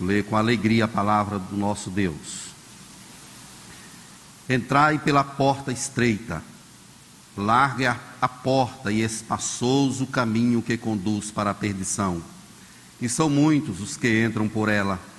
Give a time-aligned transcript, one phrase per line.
[0.00, 2.50] ler com alegria a palavra do nosso Deus.
[4.48, 6.42] Entrai pela porta estreita,
[7.36, 12.22] larga a porta e espaçoso o caminho que conduz para a perdição,
[13.00, 15.09] e são muitos os que entram por ela.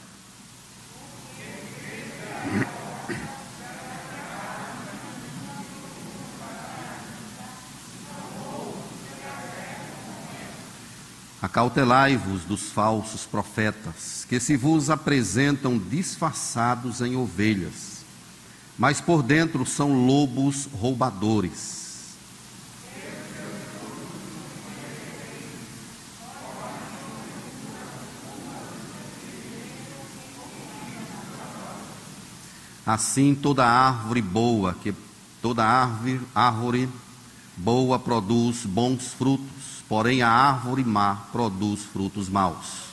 [11.42, 18.06] Acautelai-vos dos falsos profetas, que se vos apresentam disfarçados em ovelhas,
[18.78, 21.82] mas por dentro são lobos roubadores.
[32.86, 34.94] Assim toda árvore boa, que
[35.42, 36.90] toda árvore, árvore
[37.58, 39.61] boa produz bons frutos
[39.92, 42.86] porém a árvore má produz frutos maus.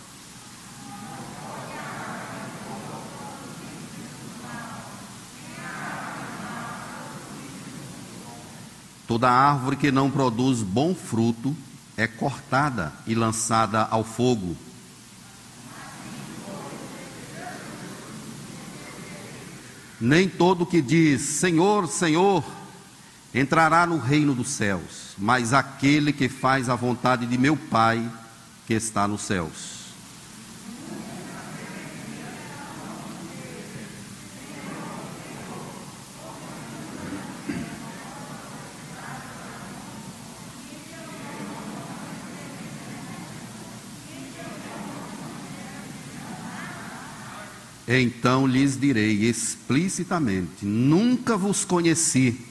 [9.06, 11.56] Toda árvore que não produz bom fruto
[11.97, 14.56] é cortada e lançada ao fogo.
[20.01, 22.58] Nem todo que diz Senhor, Senhor
[23.34, 28.11] entrará no reino dos céus, mas aquele que faz a vontade de meu Pai
[28.67, 29.79] que está nos céus.
[47.89, 52.48] Então lhes direi explicitamente: Nunca vos conheci.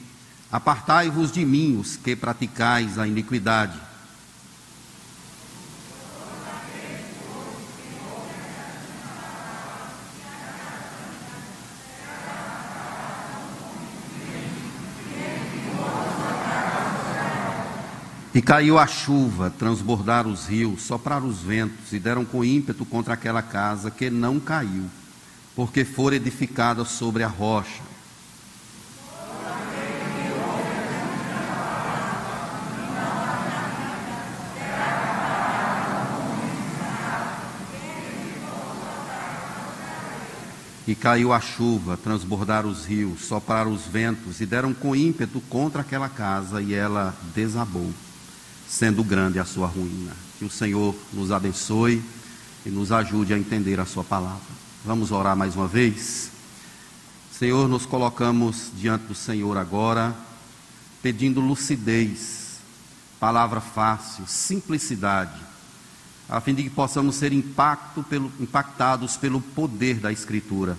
[0.50, 3.78] Apartai-vos de mim, os que praticais a iniquidade.
[18.34, 23.14] E caiu a chuva, transbordaram os rios, sopraram os ventos e deram com ímpeto contra
[23.14, 24.84] aquela casa que não caiu,
[25.56, 27.82] porque fora edificada sobre a rocha.
[40.88, 45.82] E caiu a chuva, transbordaram os rios, sopraram os ventos e deram com ímpeto contra
[45.82, 47.92] aquela casa e ela desabou,
[48.66, 50.12] sendo grande a sua ruína.
[50.38, 52.02] Que o Senhor nos abençoe
[52.64, 54.40] e nos ajude a entender a sua palavra.
[54.82, 56.30] Vamos orar mais uma vez?
[57.30, 60.16] Senhor, nos colocamos diante do Senhor agora,
[61.02, 62.60] pedindo lucidez,
[63.20, 65.38] palavra fácil, simplicidade
[66.28, 70.76] a fim de que possamos ser impacto pelo, impactados pelo poder da Escritura.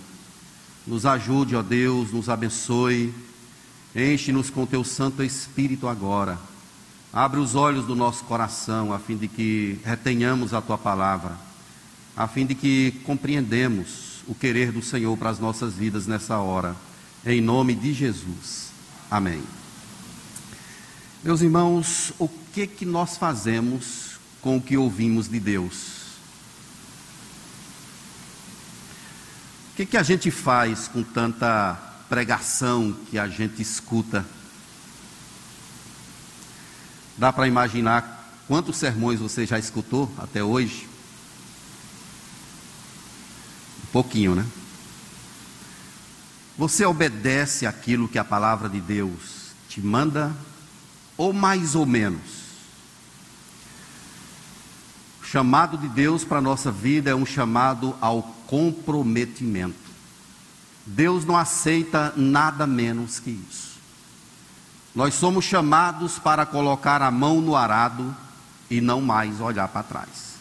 [0.85, 3.13] Nos ajude, ó Deus, nos abençoe,
[3.95, 6.37] enche-nos com teu Santo Espírito agora.
[7.11, 11.35] Abre os olhos do nosso coração, a fim de que retenhamos a tua palavra,
[12.16, 16.75] a fim de que compreendemos o querer do Senhor para as nossas vidas nessa hora.
[17.25, 18.69] Em nome de Jesus.
[19.09, 19.41] Amém.
[21.23, 26.00] Meus irmãos, o que que nós fazemos com o que ouvimos de Deus.
[29.72, 31.73] O que, que a gente faz com tanta
[32.09, 34.25] pregação que a gente escuta?
[37.17, 40.88] Dá para imaginar quantos sermões você já escutou até hoje?
[43.83, 44.45] Um pouquinho, né?
[46.57, 50.35] Você obedece aquilo que a palavra de Deus te manda,
[51.16, 52.38] ou mais ou menos?
[55.31, 59.78] Chamado de Deus para a nossa vida é um chamado ao comprometimento.
[60.84, 63.78] Deus não aceita nada menos que isso.
[64.95, 68.16] Nós somos chamados para colocar a mão no arado
[68.72, 70.34] e não mais olhar para trás.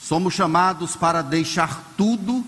[0.00, 2.44] Somos chamados para deixar tudo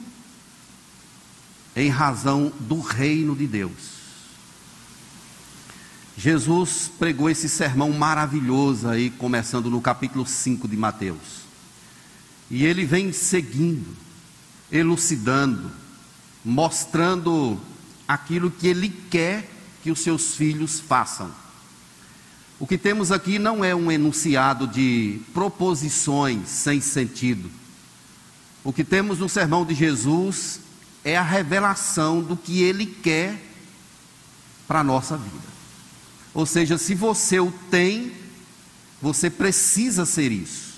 [1.75, 3.98] em razão do reino de Deus.
[6.19, 11.47] Jesus pregou esse sermão maravilhoso aí, começando no capítulo 5 de Mateus.
[12.50, 13.87] E ele vem seguindo,
[14.69, 15.70] elucidando,
[16.44, 17.56] mostrando
[18.09, 19.49] aquilo que ele quer
[19.81, 21.31] que os seus filhos façam.
[22.59, 27.49] O que temos aqui não é um enunciado de proposições sem sentido.
[28.65, 30.59] O que temos no sermão de Jesus
[31.05, 33.41] é a revelação do que ele quer
[34.67, 35.48] para a nossa vida.
[36.35, 38.13] Ou seja, se você o tem,
[39.01, 40.69] você precisa ser isso.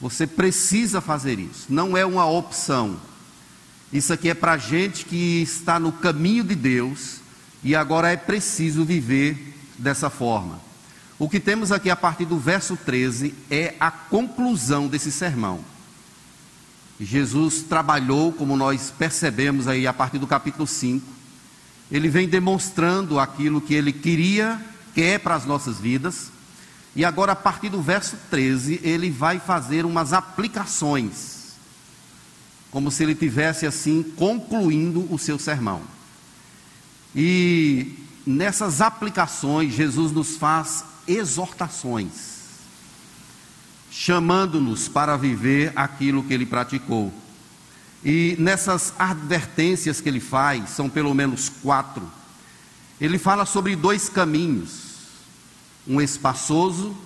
[0.00, 2.98] Você precisa fazer isso, não é uma opção.
[3.92, 7.16] Isso aqui é para gente que está no caminho de Deus
[7.62, 10.60] e agora é preciso viver dessa forma.
[11.18, 15.62] O que temos aqui a partir do verso 13 é a conclusão desse sermão.
[16.98, 21.06] Jesus trabalhou, como nós percebemos aí a partir do capítulo 5,
[21.90, 24.60] ele vem demonstrando aquilo que ele queria,
[24.94, 26.30] quer para as nossas vidas,
[26.94, 31.54] e agora a partir do verso 13, ele vai fazer umas aplicações,
[32.70, 35.82] como se ele tivesse assim concluindo o seu sermão.
[37.14, 37.94] E
[38.26, 42.10] nessas aplicações, Jesus nos faz exortações,
[43.90, 47.12] chamando-nos para viver aquilo que ele praticou.
[48.04, 52.10] E nessas advertências que ele faz, são pelo menos quatro,
[53.00, 54.90] ele fala sobre dois caminhos,
[55.86, 56.96] um espaçoso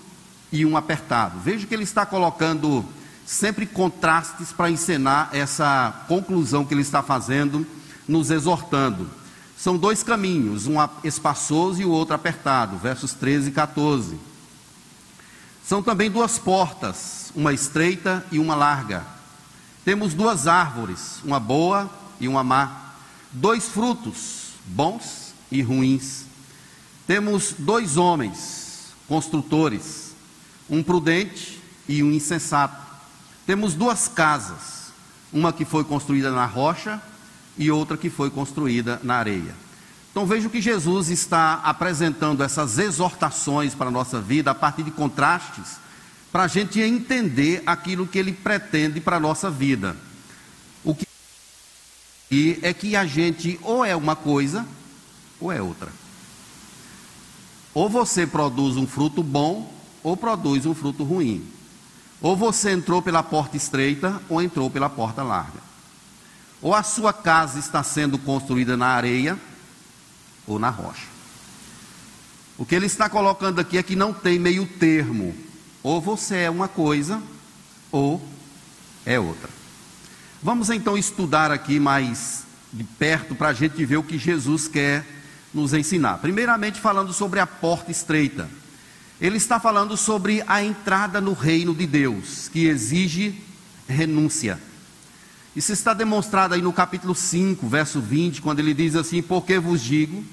[0.52, 1.40] e um apertado.
[1.40, 2.84] Veja que ele está colocando
[3.26, 7.66] sempre contrastes para encenar essa conclusão que ele está fazendo,
[8.06, 9.08] nos exortando.
[9.56, 14.18] São dois caminhos, um espaçoso e o outro apertado, versos 13 e 14.
[15.64, 19.13] São também duas portas, uma estreita e uma larga.
[19.84, 22.92] Temos duas árvores, uma boa e uma má.
[23.30, 26.24] Dois frutos, bons e ruins.
[27.06, 30.14] Temos dois homens, construtores,
[30.70, 32.82] um prudente e um insensato.
[33.46, 34.92] Temos duas casas,
[35.32, 37.02] uma que foi construída na rocha
[37.58, 39.54] e outra que foi construída na areia.
[40.10, 44.92] Então veja que Jesus está apresentando essas exortações para a nossa vida a partir de
[44.92, 45.76] contrastes,
[46.34, 49.96] para a gente entender aquilo que ele pretende para a nossa vida.
[50.82, 50.92] O
[52.28, 54.66] que é que a gente ou é uma coisa
[55.38, 55.92] ou é outra.
[57.72, 59.72] Ou você produz um fruto bom
[60.02, 61.46] ou produz um fruto ruim.
[62.20, 65.60] Ou você entrou pela porta estreita ou entrou pela porta larga.
[66.60, 69.38] Ou a sua casa está sendo construída na areia
[70.48, 71.06] ou na rocha.
[72.58, 75.53] O que ele está colocando aqui é que não tem meio termo.
[75.84, 77.22] Ou você é uma coisa,
[77.92, 78.20] ou
[79.04, 79.50] é outra.
[80.42, 85.04] Vamos então estudar aqui mais de perto para a gente ver o que Jesus quer
[85.52, 86.18] nos ensinar.
[86.18, 88.48] Primeiramente, falando sobre a porta estreita.
[89.20, 93.34] Ele está falando sobre a entrada no reino de Deus, que exige
[93.86, 94.58] renúncia.
[95.54, 99.82] Isso está demonstrado aí no capítulo 5, verso 20, quando ele diz assim: Porque vos
[99.82, 100.24] digo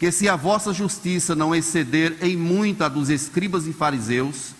[0.00, 4.54] que se a vossa justiça não exceder em muito a dos escribas e fariseus,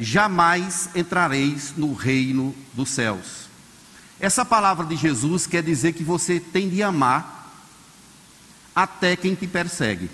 [0.00, 3.50] jamais entrareis no reino dos céus.
[4.18, 7.54] Essa palavra de Jesus quer dizer que você tem de amar
[8.74, 10.10] até quem te persegue,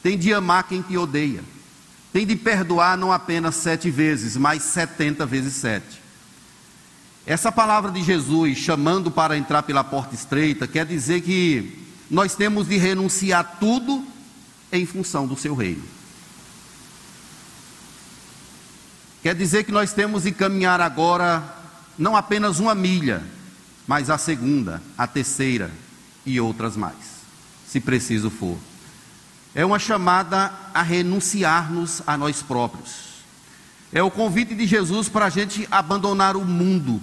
[0.00, 1.42] tem de amar quem te odeia,
[2.12, 6.00] tem de perdoar não apenas sete vezes, mas setenta vezes sete.
[7.26, 12.68] Essa palavra de Jesus, chamando para entrar pela porta estreita, quer dizer que nós temos
[12.68, 14.04] de renunciar tudo
[14.72, 15.97] em função do seu reino.
[19.22, 21.42] Quer dizer que nós temos de caminhar agora
[21.98, 23.22] não apenas uma milha,
[23.86, 25.70] mas a segunda, a terceira
[26.24, 26.94] e outras mais,
[27.66, 28.56] se preciso for.
[29.54, 33.08] É uma chamada a renunciarmos a nós próprios.
[33.92, 37.00] É o convite de Jesus para a gente abandonar o mundo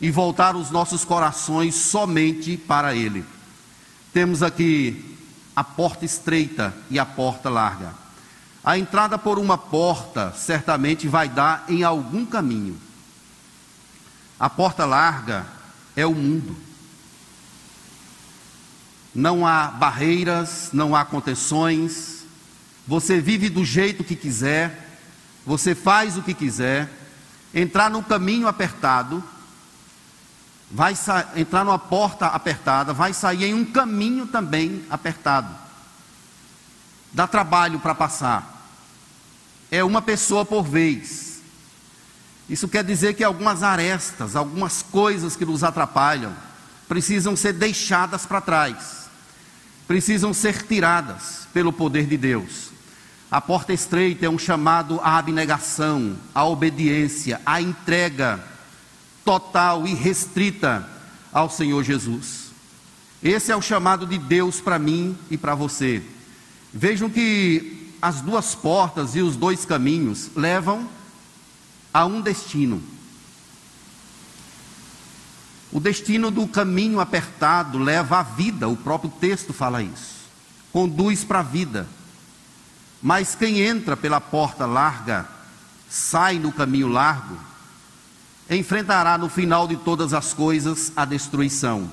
[0.00, 3.24] e voltar os nossos corações somente para Ele.
[4.12, 5.16] Temos aqui
[5.54, 7.92] a porta estreita e a porta larga.
[8.62, 12.78] A entrada por uma porta certamente vai dar em algum caminho.
[14.38, 15.46] A porta larga
[15.96, 16.56] é o mundo.
[19.14, 22.24] Não há barreiras, não há contenções.
[22.86, 24.88] Você vive do jeito que quiser,
[25.44, 26.88] você faz o que quiser.
[27.52, 29.24] Entrar no caminho apertado
[30.70, 30.94] vai
[31.34, 35.48] entrar numa porta apertada, vai sair em um caminho também apertado.
[37.12, 38.68] Dá trabalho para passar.
[39.70, 41.40] É uma pessoa por vez.
[42.48, 46.34] Isso quer dizer que algumas arestas, algumas coisas que nos atrapalham,
[46.88, 49.08] precisam ser deixadas para trás,
[49.86, 52.70] precisam ser tiradas pelo poder de Deus.
[53.30, 58.42] A porta estreita é um chamado à abnegação, à obediência, à entrega
[59.24, 60.84] total e restrita
[61.32, 62.50] ao Senhor Jesus.
[63.22, 66.02] Esse é o chamado de Deus para mim e para você.
[66.72, 70.88] Vejam que as duas portas e os dois caminhos levam
[71.92, 72.82] a um destino.
[75.72, 80.20] O destino do caminho apertado leva à vida, o próprio texto fala isso.
[80.72, 81.86] Conduz para a vida.
[83.02, 85.28] Mas quem entra pela porta larga,
[85.88, 87.36] sai no caminho largo,
[88.48, 91.90] enfrentará no final de todas as coisas a destruição.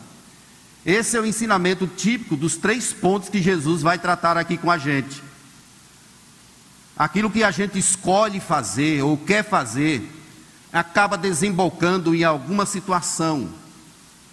[0.88, 4.78] Esse é o ensinamento típico dos três pontos que Jesus vai tratar aqui com a
[4.78, 5.22] gente.
[6.98, 10.10] Aquilo que a gente escolhe fazer ou quer fazer
[10.72, 13.50] acaba desembocando em alguma situação,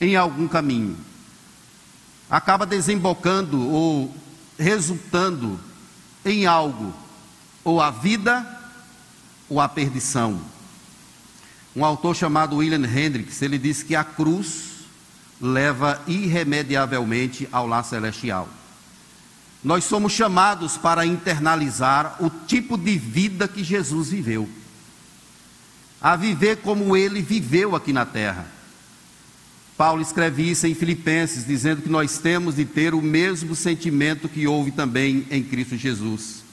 [0.00, 0.96] em algum caminho.
[2.30, 4.14] Acaba desembocando ou
[4.56, 5.58] resultando
[6.24, 6.94] em algo,
[7.64, 8.46] ou a vida
[9.48, 10.40] ou a perdição.
[11.74, 14.73] Um autor chamado William Hendricks, ele diz que a cruz
[15.40, 18.48] leva irremediavelmente ao lar celestial.
[19.62, 24.48] Nós somos chamados para internalizar o tipo de vida que Jesus viveu,
[26.00, 28.46] a viver como ele viveu aqui na terra.
[29.76, 34.46] Paulo escreve isso em Filipenses, dizendo que nós temos de ter o mesmo sentimento que
[34.46, 36.44] houve também em Cristo Jesus.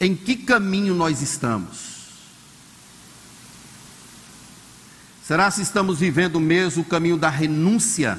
[0.00, 1.95] Em que caminho nós estamos?
[5.26, 8.16] Será se estamos vivendo mesmo o caminho da renúncia,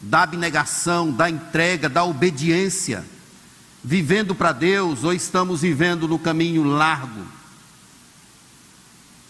[0.00, 3.04] da abnegação, da entrega, da obediência,
[3.84, 7.22] vivendo para Deus, ou estamos vivendo no caminho largo,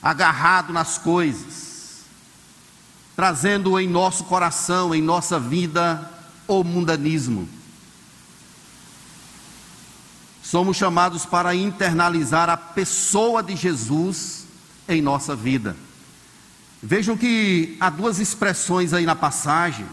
[0.01, 2.05] agarrado nas coisas,
[3.17, 6.09] trazendo em nosso coração, em nossa vida,
[6.47, 7.49] o mundanismo?
[10.41, 14.47] Somos chamados para internalizar a pessoa de Jesus
[14.89, 15.75] em nossa vida.
[16.89, 19.85] Vejam que há duas expressões aí na passagem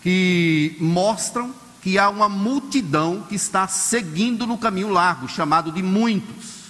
[0.00, 1.52] que mostram
[1.82, 6.68] que há uma multidão que está seguindo no caminho largo, chamado de muitos.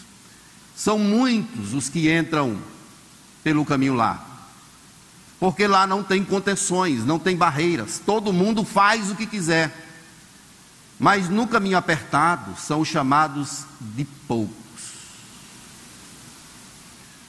[0.75, 2.57] São muitos os que entram
[3.45, 4.25] pelo caminho largo.
[5.39, 9.77] Porque lá não tem contenções, não tem barreiras, todo mundo faz o que quiser.
[10.99, 14.68] Mas no caminho apertado são chamados de poucos.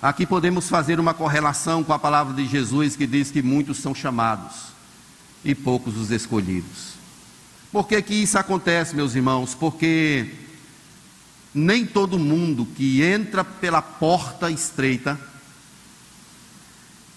[0.02, 3.94] Aqui podemos fazer uma correlação com a palavra de Jesus que diz que muitos são
[3.94, 4.70] chamados
[5.44, 6.94] e poucos os escolhidos.
[7.70, 9.54] Por que, que isso acontece, meus irmãos?
[9.54, 10.34] Porque
[11.54, 15.20] nem todo mundo que entra pela porta estreita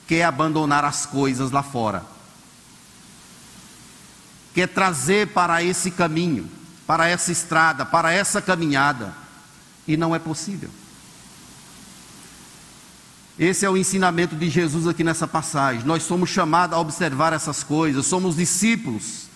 [0.07, 2.05] quer abandonar as coisas lá fora,
[4.53, 6.51] quer trazer para esse caminho,
[6.85, 9.15] para essa estrada, para essa caminhada,
[9.87, 10.69] e não é possível.
[13.39, 15.85] Esse é o ensinamento de Jesus aqui nessa passagem.
[15.85, 19.27] Nós somos chamados a observar essas coisas, somos discípulos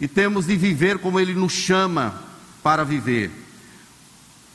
[0.00, 2.22] e temos de viver como Ele nos chama
[2.62, 3.30] para viver.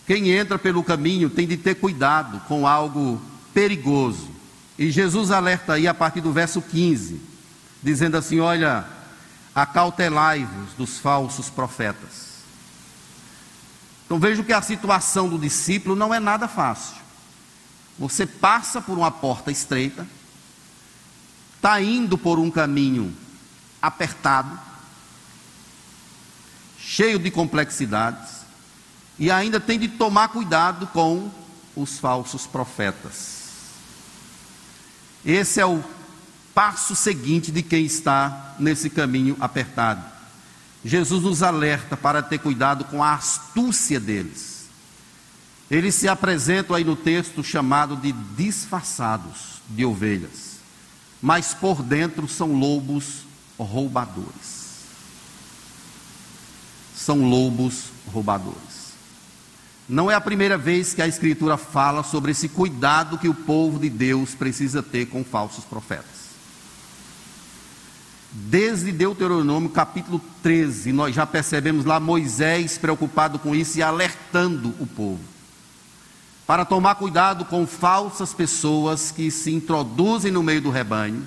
[0.08, 3.22] Quem entra pelo caminho tem de ter cuidado com algo
[3.54, 4.30] perigoso.
[4.78, 7.22] E Jesus alerta aí a partir do verso 15,
[7.82, 8.86] dizendo assim: Olha,
[9.54, 12.34] acautelai-vos dos falsos profetas.
[14.06, 17.03] Então vejo que a situação do discípulo não é nada fácil.
[18.04, 20.06] Você passa por uma porta estreita,
[21.56, 23.16] está indo por um caminho
[23.82, 24.60] apertado,
[26.78, 28.42] cheio de complexidades,
[29.18, 31.32] e ainda tem de tomar cuidado com
[31.78, 33.38] os falsos profetas.
[35.24, 35.82] Esse é o
[36.54, 40.04] passo seguinte de quem está nesse caminho apertado.
[40.84, 44.53] Jesus nos alerta para ter cuidado com a astúcia deles.
[45.74, 50.60] Eles se apresentam aí no texto chamado de disfarçados de ovelhas,
[51.20, 53.24] mas por dentro são lobos
[53.58, 54.84] roubadores.
[56.96, 58.94] São lobos roubadores.
[59.90, 63.80] Não é a primeira vez que a Escritura fala sobre esse cuidado que o povo
[63.80, 66.06] de Deus precisa ter com falsos profetas.
[68.32, 74.86] Desde Deuteronômio capítulo 13, nós já percebemos lá Moisés preocupado com isso e alertando o
[74.86, 75.33] povo
[76.46, 81.26] para tomar cuidado com falsas pessoas que se introduzem no meio do rebanho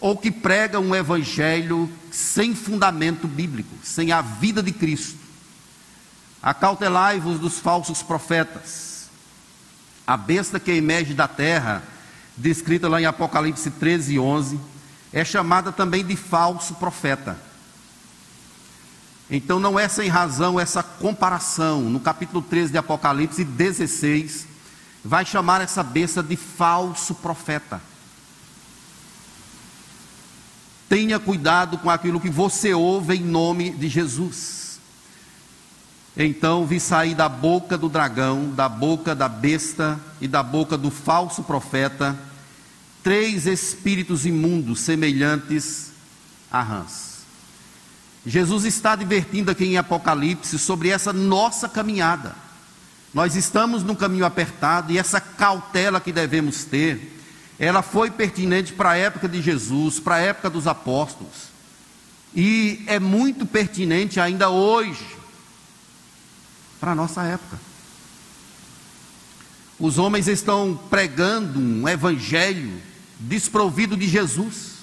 [0.00, 5.18] ou que pregam um evangelho sem fundamento bíblico, sem a vida de Cristo.
[6.42, 9.10] Acautelai-vos dos falsos profetas.
[10.06, 11.82] A besta que emerge da terra,
[12.36, 14.58] descrita lá em Apocalipse 13, 11,
[15.12, 17.49] é chamada também de falso profeta.
[19.30, 21.82] Então não é sem razão essa comparação.
[21.82, 24.46] No capítulo 13 de Apocalipse 16,
[25.04, 27.80] vai chamar essa besta de falso profeta.
[30.88, 34.80] Tenha cuidado com aquilo que você ouve em nome de Jesus.
[36.16, 40.90] Então vi sair da boca do dragão, da boca da besta e da boca do
[40.90, 42.18] falso profeta
[43.02, 45.92] três espíritos imundos semelhantes
[46.50, 47.09] a rãs.
[48.24, 52.34] Jesus está advertindo aqui em Apocalipse sobre essa nossa caminhada.
[53.12, 57.18] Nós estamos num caminho apertado e essa cautela que devemos ter,
[57.58, 61.50] ela foi pertinente para a época de Jesus, para a época dos apóstolos.
[62.34, 65.04] E é muito pertinente ainda hoje,
[66.78, 67.58] para a nossa época.
[69.78, 72.80] Os homens estão pregando um evangelho
[73.18, 74.74] desprovido de Jesus,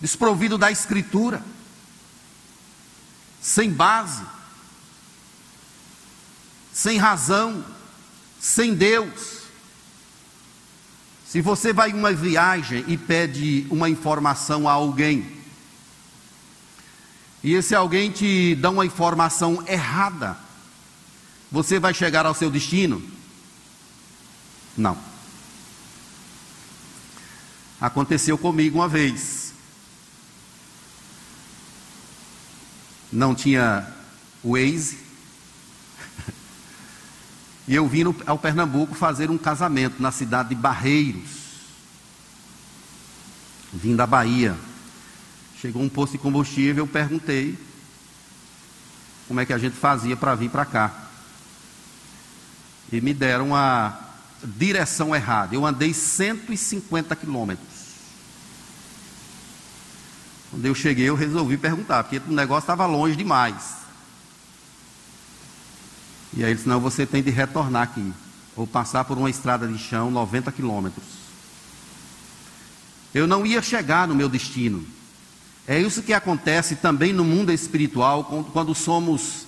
[0.00, 1.42] desprovido da Escritura,
[3.40, 4.22] sem base
[6.80, 7.64] sem razão,
[8.40, 9.40] sem Deus.
[11.26, 15.40] Se você vai em uma viagem e pede uma informação a alguém,
[17.42, 20.38] e esse alguém te dá uma informação errada,
[21.50, 23.02] você vai chegar ao seu destino?
[24.76, 24.96] Não.
[27.80, 29.39] Aconteceu comigo uma vez.
[33.12, 33.86] Não tinha
[34.44, 35.10] Waze,
[37.70, 41.30] e eu vim ao Pernambuco fazer um casamento na cidade de Barreiros.
[43.72, 44.56] Vim da Bahia.
[45.60, 47.56] Chegou um posto de combustível, eu perguntei
[49.28, 51.10] como é que a gente fazia para vir para cá.
[52.90, 53.96] E me deram a
[54.42, 55.54] direção errada.
[55.54, 57.69] Eu andei 150 quilômetros.
[60.50, 63.80] Quando eu cheguei, eu resolvi perguntar, porque o negócio estava longe demais.
[66.32, 68.12] E aí ele disse: Não, você tem de retornar aqui,
[68.56, 71.04] ou passar por uma estrada de chão 90 quilômetros.
[73.14, 74.84] Eu não ia chegar no meu destino.
[75.66, 79.46] É isso que acontece também no mundo espiritual, quando somos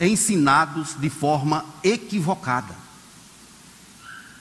[0.00, 2.74] ensinados de forma equivocada.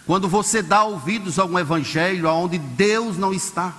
[0.06, 3.74] Quando você dá ouvidos a um evangelho onde Deus não está,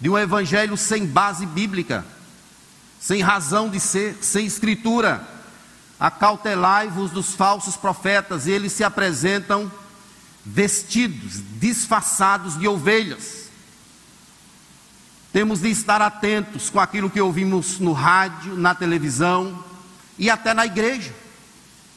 [0.00, 2.04] de um evangelho sem base bíblica,
[2.98, 5.26] sem razão de ser, sem escritura,
[5.98, 9.70] acautelai-vos dos falsos profetas, e eles se apresentam
[10.44, 13.50] vestidos, disfarçados de ovelhas.
[15.32, 19.64] Temos de estar atentos com aquilo que ouvimos no rádio, na televisão
[20.18, 21.14] e até na igreja.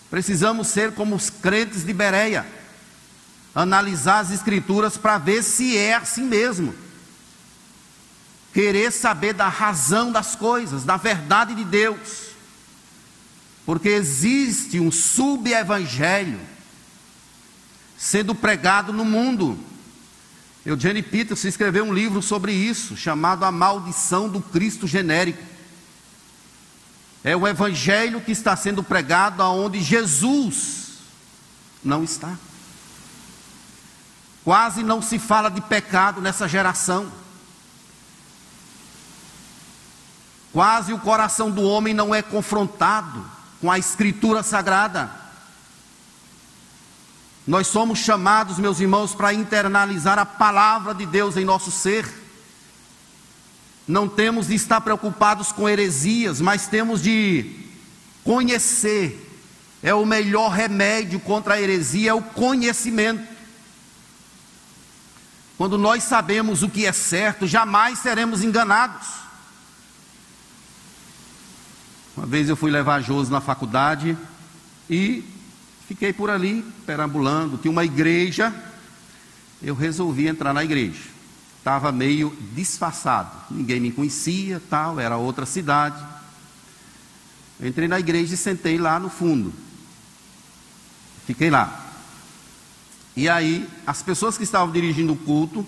[0.10, 2.46] Precisamos ser como os crentes de Bereia,
[3.56, 6.76] analisar as escrituras para ver se é assim mesmo.
[8.54, 12.34] Querer saber da razão das coisas, da verdade de Deus
[13.66, 16.40] porque existe um subevangelho
[17.98, 19.58] sendo pregado no mundo.
[20.66, 25.44] Eugene Peterson escreveu um livro sobre isso, chamado A Maldição do Cristo Genérico.
[27.24, 31.00] É o evangelho que está sendo pregado aonde Jesus
[31.84, 32.38] não está.
[34.44, 37.10] Quase não se fala de pecado nessa geração.
[40.54, 43.26] Quase o coração do homem não é confrontado
[43.60, 45.10] com a Escritura Sagrada.
[47.46, 52.08] Nós somos chamados, meus irmãos, para internalizar a palavra de Deus em nosso ser.
[53.88, 57.66] Não temos de estar preocupados com heresias, mas temos de
[58.24, 59.32] conhecer.
[59.82, 63.28] É o melhor remédio contra a heresia, é o conhecimento.
[65.58, 69.23] Quando nós sabemos o que é certo, jamais seremos enganados.
[72.16, 74.18] Uma vez eu fui levar Josi na faculdade
[74.90, 75.24] e
[75.88, 77.58] fiquei por ali, perambulando.
[77.58, 78.54] Tinha uma igreja,
[79.62, 81.02] eu resolvi entrar na igreja.
[81.58, 86.04] Estava meio disfarçado, ninguém me conhecia, tal, era outra cidade.
[87.60, 89.54] Eu entrei na igreja e sentei lá no fundo.
[91.26, 91.80] Fiquei lá.
[93.16, 95.66] E aí, as pessoas que estavam dirigindo o culto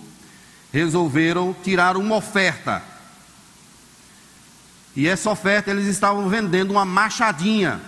[0.72, 2.84] resolveram tirar uma oferta
[4.96, 7.82] e essa oferta eles estavam vendendo uma machadinha.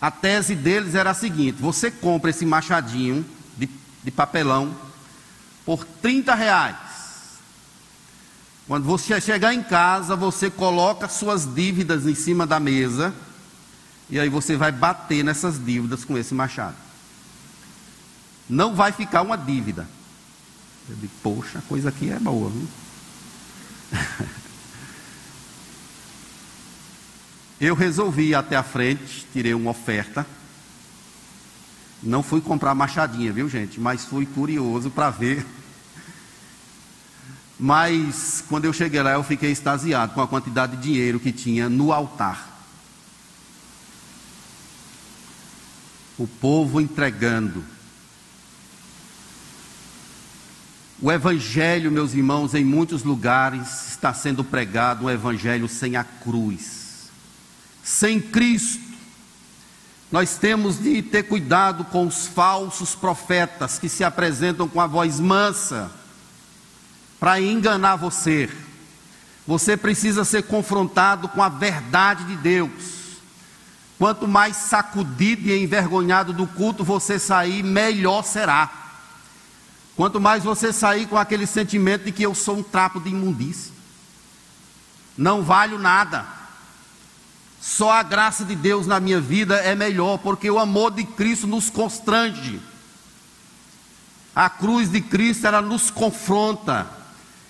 [0.00, 3.24] A tese deles era a seguinte: você compra esse machadinho
[3.56, 3.68] de,
[4.02, 4.74] de papelão
[5.64, 6.76] por 30 reais.
[8.66, 13.12] Quando você chegar em casa, você coloca suas dívidas em cima da mesa
[14.08, 16.76] e aí você vai bater nessas dívidas com esse machado.
[18.48, 19.88] Não vai ficar uma dívida.
[20.88, 22.68] Eu digo, poxa, a coisa aqui é boa, viu?
[27.60, 30.26] Eu resolvi ir até a frente, tirei uma oferta.
[32.02, 33.80] Não fui comprar machadinha, viu gente?
[33.80, 35.46] Mas fui curioso para ver.
[37.58, 41.68] Mas quando eu cheguei lá, eu fiquei extasiado com a quantidade de dinheiro que tinha
[41.68, 42.50] no altar.
[46.18, 47.64] O povo entregando.
[51.00, 56.83] O Evangelho, meus irmãos, em muitos lugares está sendo pregado um Evangelho sem a cruz
[57.84, 58.82] sem Cristo.
[60.10, 65.20] Nós temos de ter cuidado com os falsos profetas que se apresentam com a voz
[65.20, 65.90] mansa
[67.20, 68.48] para enganar você.
[69.46, 72.94] Você precisa ser confrontado com a verdade de Deus.
[73.98, 78.70] Quanto mais sacudido e envergonhado do culto você sair, melhor será.
[79.96, 83.72] Quanto mais você sair com aquele sentimento de que eu sou um trapo de imundícia,
[85.16, 86.43] não valho nada.
[87.66, 91.46] Só a graça de Deus na minha vida é melhor, porque o amor de Cristo
[91.46, 92.60] nos constrange.
[94.36, 96.86] A cruz de Cristo ela nos confronta,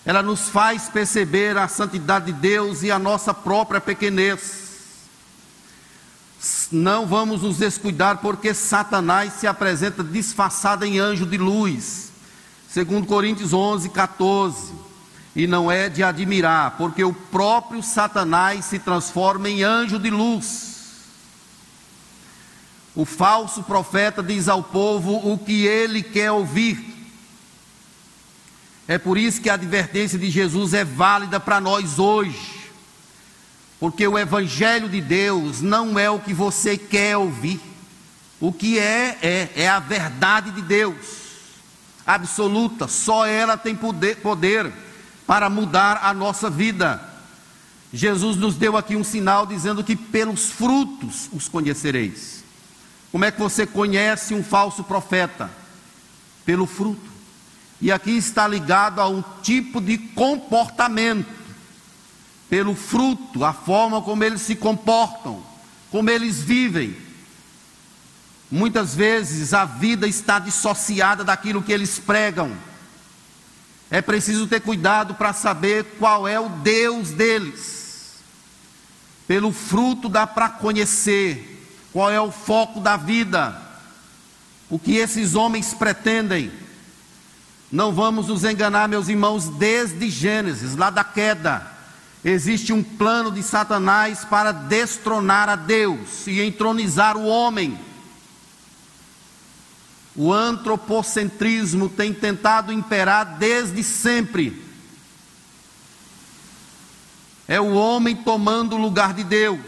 [0.05, 4.62] ela nos faz perceber a santidade de Deus e a nossa própria pequenez.
[6.70, 12.12] Não vamos nos descuidar, porque Satanás se apresenta disfarçado em anjo de luz.
[12.70, 14.84] Segundo Coríntios 11, 14.
[15.35, 20.75] E não é de admirar, porque o próprio Satanás se transforma em anjo de luz.
[22.94, 26.94] O falso profeta diz ao povo o que ele quer ouvir.
[28.87, 32.70] É por isso que a advertência de Jesus é válida para nós hoje.
[33.81, 37.61] Porque o Evangelho de Deus não é o que você quer ouvir.
[38.40, 41.25] O que é, é, é a verdade de Deus
[42.07, 44.70] absoluta, só ela tem poder, poder
[45.26, 47.00] para mudar a nossa vida.
[47.92, 52.42] Jesus nos deu aqui um sinal dizendo que pelos frutos os conhecereis.
[53.12, 55.48] Como é que você conhece um falso profeta?
[56.44, 57.14] Pelo fruto.
[57.80, 61.30] E aqui está ligado a um tipo de comportamento.
[62.50, 65.42] Pelo fruto, a forma como eles se comportam,
[65.90, 66.96] como eles vivem.
[68.50, 72.52] Muitas vezes a vida está dissociada daquilo que eles pregam.
[73.90, 78.14] É preciso ter cuidado para saber qual é o Deus deles.
[79.27, 81.55] Pelo fruto dá para conhecer
[81.92, 83.57] qual é o foco da vida,
[84.68, 86.51] o que esses homens pretendem.
[87.70, 91.66] Não vamos nos enganar, meus irmãos, desde Gênesis, lá da queda,
[92.25, 97.79] existe um plano de Satanás para destronar a Deus e entronizar o homem.
[100.16, 104.62] O antropocentrismo tem tentado imperar desde sempre.
[107.48, 109.61] É o homem tomando o lugar de Deus.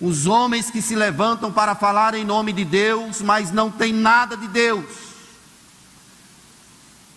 [0.00, 4.36] Os homens que se levantam para falar em nome de Deus, mas não tem nada
[4.36, 4.86] de Deus.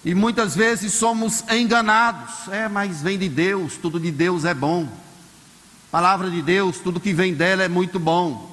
[0.03, 2.47] E muitas vezes somos enganados.
[2.49, 4.89] É, mas vem de Deus, tudo de Deus é bom.
[5.89, 8.50] Palavra de Deus, tudo que vem dela é muito bom.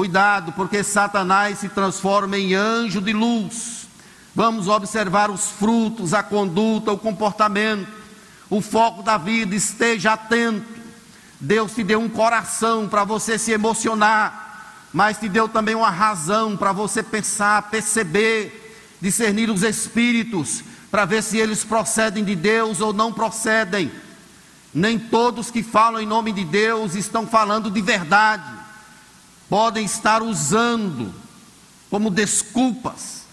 [0.00, 3.86] Cuidado, porque Satanás se transforma em anjo de luz.
[4.34, 7.86] Vamos observar os frutos, a conduta, o comportamento,
[8.48, 9.54] o foco da vida.
[9.54, 10.66] Esteja atento.
[11.38, 16.56] Deus te deu um coração para você se emocionar, mas te deu também uma razão
[16.56, 22.94] para você pensar, perceber, discernir os espíritos, para ver se eles procedem de Deus ou
[22.94, 23.92] não procedem.
[24.72, 28.59] Nem todos que falam em nome de Deus estão falando de verdade
[29.50, 31.12] podem estar usando
[31.90, 33.24] como desculpas.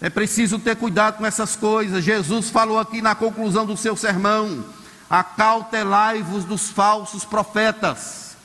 [0.00, 2.04] É preciso ter cuidado com essas coisas.
[2.04, 4.64] Jesus falou aqui na conclusão do seu sermão:
[5.08, 8.36] acautelai-vos dos falsos profetas.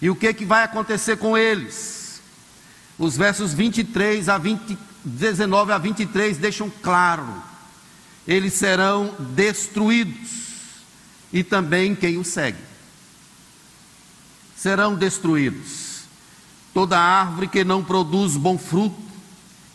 [0.00, 2.20] E o que, que vai acontecer com eles?
[2.98, 7.28] Os versos 23 a 20, 19 a 23 deixam claro:
[8.26, 10.30] eles serão destruídos,
[11.30, 12.73] e também quem os segue
[14.64, 16.04] serão destruídos.
[16.72, 18.96] Toda árvore que não produz bom fruto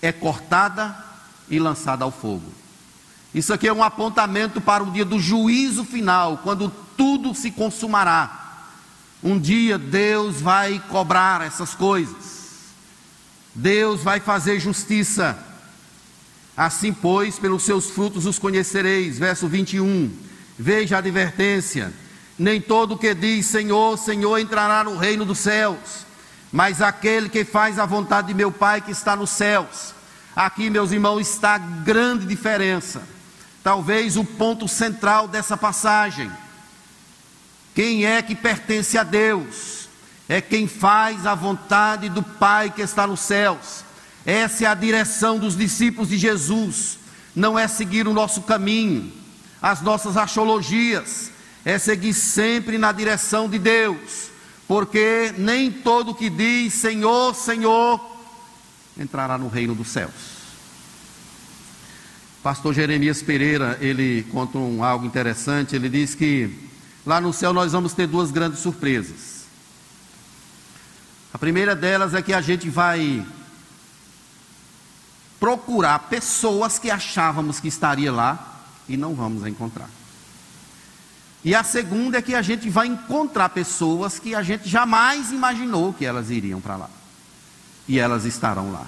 [0.02, 0.98] é cortada
[1.48, 2.52] e lançada ao fogo.
[3.32, 8.66] Isso aqui é um apontamento para o dia do juízo final, quando tudo se consumará.
[9.24, 12.72] Um dia Deus vai cobrar essas coisas.
[13.54, 15.38] Deus vai fazer justiça.
[16.58, 19.20] Assim, pois, pelos seus frutos os conhecereis.
[19.20, 20.12] Verso 21.
[20.58, 21.94] Veja a advertência
[22.40, 26.06] nem todo que diz Senhor, Senhor entrará no reino dos céus,
[26.52, 29.94] mas aquele que faz a vontade de meu Pai que está nos céus.
[30.34, 33.04] Aqui, meus irmãos, está a grande diferença.
[33.62, 36.32] Talvez o ponto central dessa passagem.
[37.76, 39.90] Quem é que pertence a Deus?
[40.30, 43.84] É quem faz a vontade do Pai que está nos céus.
[44.26, 47.00] Essa é a direção dos discípulos de Jesus.
[47.36, 49.12] Não é seguir o nosso caminho,
[49.62, 51.32] as nossas achologias,
[51.70, 54.30] é seguir sempre na direção de Deus,
[54.68, 58.02] porque nem todo que diz Senhor, Senhor,
[58.98, 60.40] entrará no reino dos céus.
[62.42, 66.70] Pastor Jeremias Pereira, ele conta um, algo interessante, ele diz que
[67.06, 69.44] lá no céu nós vamos ter duas grandes surpresas.
[71.32, 73.24] A primeira delas é que a gente vai
[75.40, 79.99] procurar pessoas que achávamos que estaria lá e não vamos encontrar.
[81.44, 85.94] E a segunda é que a gente vai encontrar pessoas que a gente jamais imaginou
[85.94, 86.90] que elas iriam para lá.
[87.88, 88.86] E elas estarão lá.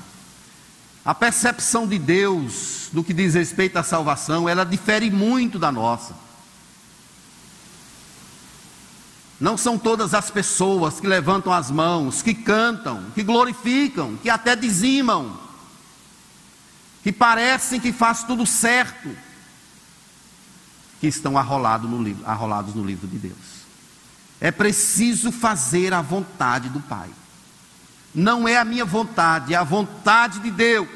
[1.04, 6.14] A percepção de Deus do que diz respeito à salvação, ela difere muito da nossa.
[9.40, 14.56] Não são todas as pessoas que levantam as mãos, que cantam, que glorificam, que até
[14.56, 15.36] dizimam,
[17.02, 19.10] que parecem que faz tudo certo,
[21.02, 23.62] que estão arrolado no livro, arrolados no livro de Deus.
[24.40, 27.10] É preciso fazer a vontade do Pai.
[28.14, 30.88] Não é a minha vontade, é a vontade de Deus.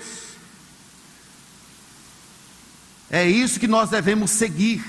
[3.09, 4.85] É isso que nós devemos seguir.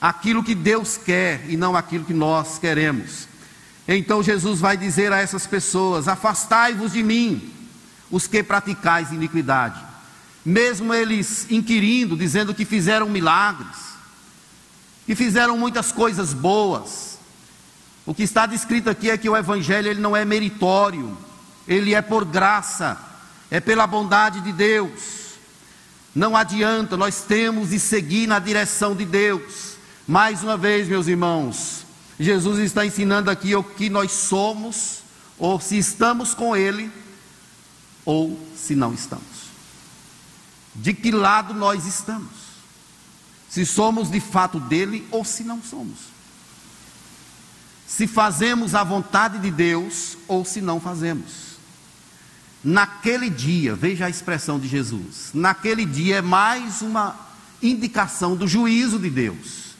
[0.00, 3.28] Aquilo que Deus quer e não aquilo que nós queremos.
[3.86, 7.52] Então Jesus vai dizer a essas pessoas: Afastai-vos de mim,
[8.10, 9.80] os que praticais iniquidade.
[10.44, 13.89] Mesmo eles inquirindo, dizendo que fizeram milagres,
[15.10, 17.18] que fizeram muitas coisas boas.
[18.06, 21.18] O que está descrito aqui é que o evangelho ele não é meritório,
[21.66, 22.96] ele é por graça,
[23.50, 25.32] é pela bondade de Deus.
[26.14, 29.74] Não adianta, nós temos de seguir na direção de Deus.
[30.06, 31.84] Mais uma vez, meus irmãos,
[32.16, 35.00] Jesus está ensinando aqui o que nós somos,
[35.36, 36.88] ou se estamos com Ele,
[38.04, 39.24] ou se não estamos.
[40.72, 42.39] De que lado nós estamos?
[43.50, 45.98] Se somos de fato dele ou se não somos.
[47.84, 51.50] Se fazemos a vontade de Deus ou se não fazemos.
[52.62, 57.16] Naquele dia, veja a expressão de Jesus, naquele dia é mais uma
[57.60, 59.74] indicação do juízo de Deus.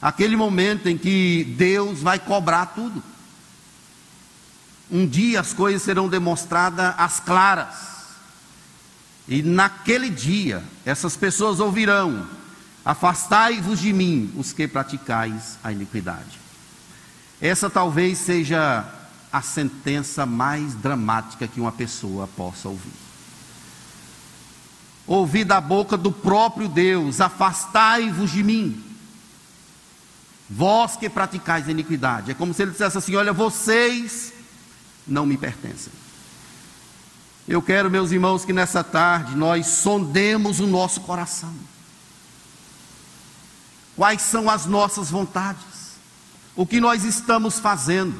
[0.00, 3.02] Aquele momento em que Deus vai cobrar tudo.
[4.90, 7.96] Um dia as coisas serão demonstradas às claras.
[9.28, 12.26] E naquele dia, essas pessoas ouvirão
[12.86, 16.38] Afastai-vos de mim, os que praticais a iniquidade.
[17.40, 18.88] Essa talvez seja
[19.32, 22.92] a sentença mais dramática que uma pessoa possa ouvir.
[25.04, 28.80] Ouvir da boca do próprio Deus: Afastai-vos de mim,
[30.48, 32.30] vós que praticais a iniquidade.
[32.30, 34.32] É como se ele dissesse assim: Olha, vocês
[35.04, 35.92] não me pertencem.
[37.48, 41.52] Eu quero, meus irmãos, que nessa tarde nós sondemos o nosso coração
[43.96, 45.96] Quais são as nossas vontades?
[46.54, 48.14] O que nós estamos fazendo?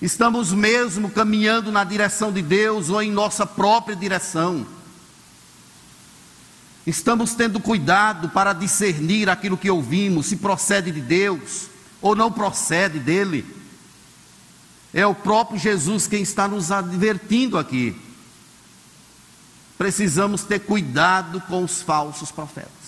[0.00, 4.66] Estamos mesmo caminhando na direção de Deus ou em nossa própria direção?
[6.86, 11.68] Estamos tendo cuidado para discernir aquilo que ouvimos, se procede de Deus
[12.00, 13.44] ou não procede dele.
[14.92, 17.96] É o próprio Jesus quem está nos advertindo aqui.
[19.78, 22.79] Precisamos ter cuidado com os falsos profetas.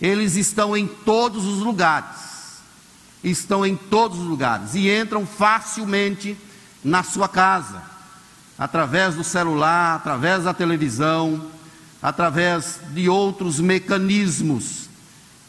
[0.00, 2.60] Eles estão em todos os lugares.
[3.22, 6.36] Estão em todos os lugares e entram facilmente
[6.84, 7.82] na sua casa,
[8.58, 11.50] através do celular, através da televisão,
[12.02, 14.90] através de outros mecanismos.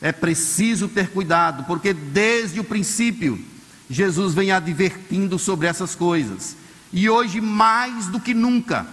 [0.01, 3.43] É preciso ter cuidado, porque desde o princípio
[3.89, 6.55] Jesus vem advertindo sobre essas coisas.
[6.93, 8.87] E hoje mais do que nunca,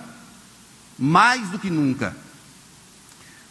[0.98, 2.16] mais do que nunca,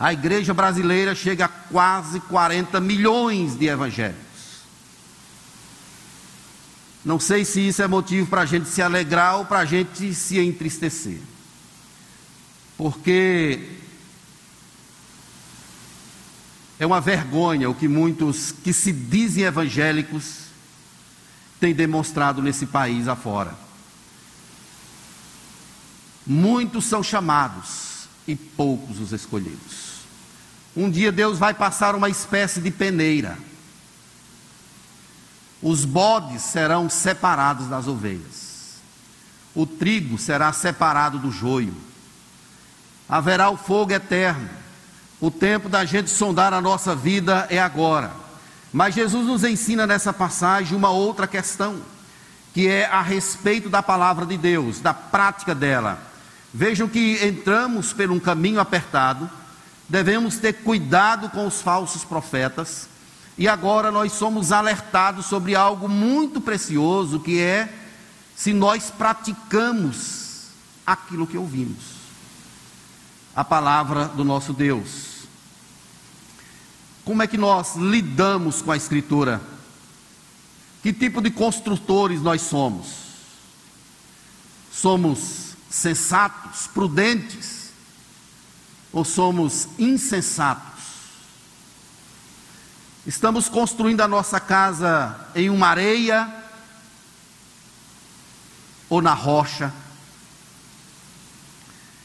[0.02, 4.64] a igreja brasileira chega a quase 40 milhões de evangélicos.
[7.06, 10.12] Não sei se isso é motivo para a gente se alegrar ou para a gente
[10.16, 11.20] se entristecer.
[12.76, 13.78] Porque
[16.80, 20.46] é uma vergonha o que muitos que se dizem evangélicos
[21.60, 23.54] têm demonstrado nesse país afora.
[26.26, 29.91] Muitos são chamados e poucos os escolhidos.
[30.76, 33.38] Um dia Deus vai passar uma espécie de peneira.
[35.62, 38.80] Os bodes serão separados das ovelhas.
[39.54, 41.76] O trigo será separado do joio.
[43.08, 44.50] Haverá o fogo eterno.
[45.20, 48.12] O tempo da gente sondar a nossa vida é agora.
[48.72, 51.82] Mas Jesus nos ensina nessa passagem uma outra questão,
[52.54, 56.02] que é a respeito da palavra de Deus, da prática dela.
[56.54, 59.30] Vejam que entramos por um caminho apertado
[59.92, 62.88] devemos ter cuidado com os falsos profetas.
[63.38, 67.72] E agora nós somos alertados sobre algo muito precioso, que é
[68.34, 70.48] se nós praticamos
[70.88, 72.00] aquilo que ouvimos.
[73.36, 75.28] A palavra do nosso Deus.
[77.04, 79.42] Como é que nós lidamos com a Escritura?
[80.82, 82.88] Que tipo de construtores nós somos?
[84.72, 87.61] Somos sensatos, prudentes,
[88.92, 90.82] ou somos insensatos?
[93.06, 96.32] Estamos construindo a nossa casa em uma areia
[98.90, 99.74] ou na rocha?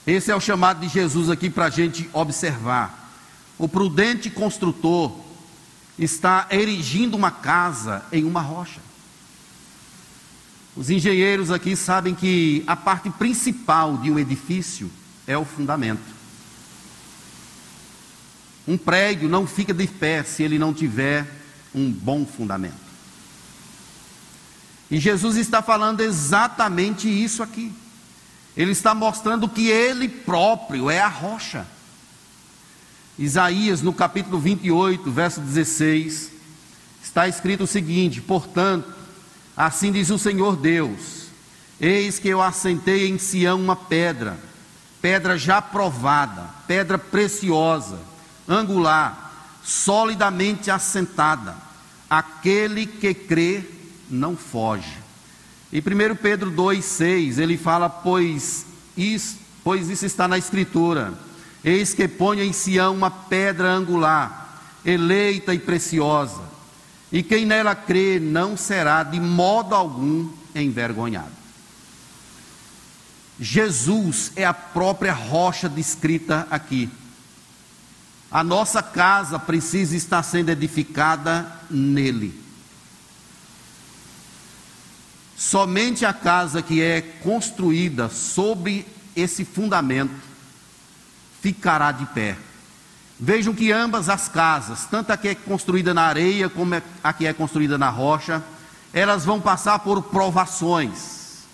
[0.06, 3.12] Esse é o chamado de Jesus aqui para a gente observar.
[3.58, 5.12] O prudente construtor
[5.98, 8.80] está erigindo uma casa em uma rocha.
[10.76, 14.90] Os engenheiros aqui sabem que a parte principal de um edifício
[15.26, 16.14] é o fundamento.
[18.66, 21.26] Um prédio não fica de pé se ele não tiver
[21.74, 22.86] um bom fundamento.
[24.90, 27.72] E Jesus está falando exatamente isso aqui.
[28.56, 31.66] Ele está mostrando que ele próprio é a rocha.
[33.18, 36.32] Isaías, no capítulo 28, verso 16,
[37.02, 38.92] está escrito o seguinte: Portanto,
[39.56, 41.26] assim diz o Senhor Deus:
[41.80, 44.38] Eis que eu assentei em Sião uma pedra,
[45.00, 47.98] pedra já provada, pedra preciosa,
[48.48, 49.32] angular,
[49.62, 51.56] solidamente assentada.
[52.08, 53.64] Aquele que crê
[54.08, 54.98] não foge.
[55.72, 58.64] E 1 Pedro 2,6 ele fala: pois
[58.96, 61.12] isso, pois isso está na Escritura.
[61.64, 66.42] Eis que ponho em Sião uma pedra angular, eleita e preciosa,
[67.10, 71.32] e quem nela crê não será de modo algum envergonhado.
[73.38, 76.88] Jesus é a própria rocha descrita aqui.
[78.36, 82.38] A nossa casa precisa estar sendo edificada nele.
[85.34, 90.12] Somente a casa que é construída sobre esse fundamento
[91.40, 92.36] ficará de pé.
[93.18, 97.24] Vejam que ambas as casas, tanto a que é construída na areia como a que
[97.24, 98.44] é construída na rocha,
[98.92, 101.46] elas vão passar por provações.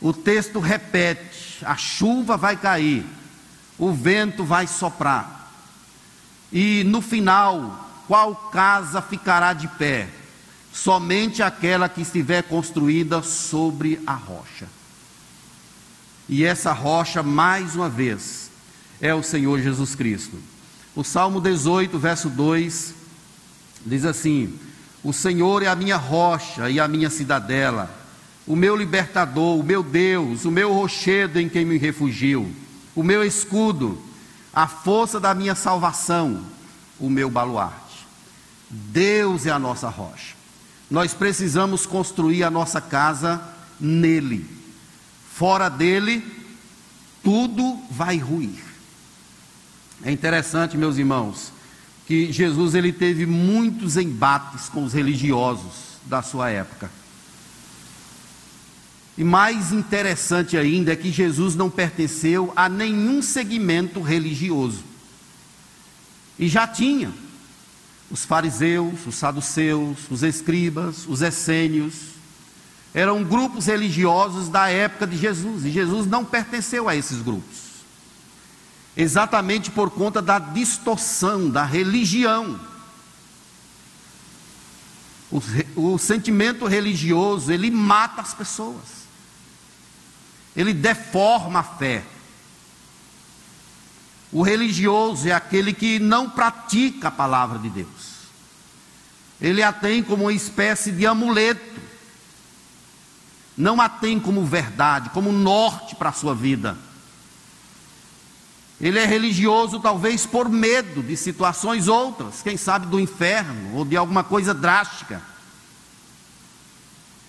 [0.00, 3.04] O texto repete: a chuva vai cair,
[3.78, 5.52] o vento vai soprar,
[6.52, 10.08] e no final, qual casa ficará de pé?
[10.72, 14.68] somente aquela que estiver construída sobre a rocha.
[16.28, 18.50] E essa rocha, mais uma vez,
[19.00, 20.36] é o Senhor Jesus Cristo.
[20.94, 22.94] O Salmo 18, verso 2,
[23.84, 24.54] diz assim:
[25.02, 27.90] O Senhor é a minha rocha e a minha cidadela,
[28.46, 32.50] o meu libertador, o meu Deus, o meu rochedo em quem me refugio,
[32.94, 34.00] o meu escudo,
[34.52, 36.44] a força da minha salvação,
[36.98, 38.06] o meu baluarte.
[38.70, 40.34] Deus é a nossa rocha.
[40.90, 43.40] Nós precisamos construir a nossa casa
[43.78, 44.46] nele.
[45.34, 46.24] Fora dele,
[47.22, 48.64] tudo vai ruir.
[50.02, 51.52] É interessante, meus irmãos,
[52.06, 56.90] que Jesus ele teve muitos embates com os religiosos da sua época.
[59.18, 64.84] E mais interessante ainda é que Jesus não pertenceu a nenhum segmento religioso.
[66.38, 67.12] E já tinha
[68.08, 71.94] os fariseus, os saduceus, os escribas, os essênios,
[72.94, 77.58] eram grupos religiosos da época de Jesus, e Jesus não pertenceu a esses grupos.
[78.96, 82.58] Exatamente por conta da distorção da religião.
[85.28, 85.42] O,
[85.94, 88.97] o sentimento religioso, ele mata as pessoas.
[90.58, 92.02] Ele deforma a fé.
[94.32, 98.26] O religioso é aquele que não pratica a palavra de Deus.
[99.40, 101.80] Ele a tem como uma espécie de amuleto.
[103.56, 106.76] Não a tem como verdade, como norte para a sua vida.
[108.80, 113.96] Ele é religioso talvez por medo de situações outras, quem sabe do inferno ou de
[113.96, 115.22] alguma coisa drástica.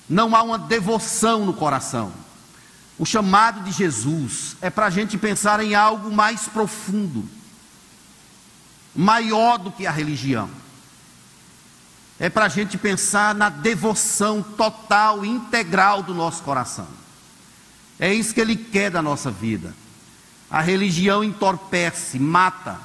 [0.09, 2.11] Não há uma devoção no coração.
[2.99, 7.23] O chamado de Jesus é para a gente pensar em algo mais profundo,
[8.93, 10.49] maior do que a religião.
[12.19, 16.87] É para a gente pensar na devoção total, integral do nosso coração.
[17.97, 19.73] É isso que Ele quer da nossa vida.
[20.51, 22.77] A religião entorpece, mata.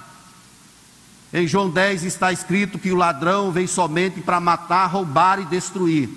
[1.33, 6.09] Em João 10 está escrito que o ladrão vem somente para matar, roubar e destruir.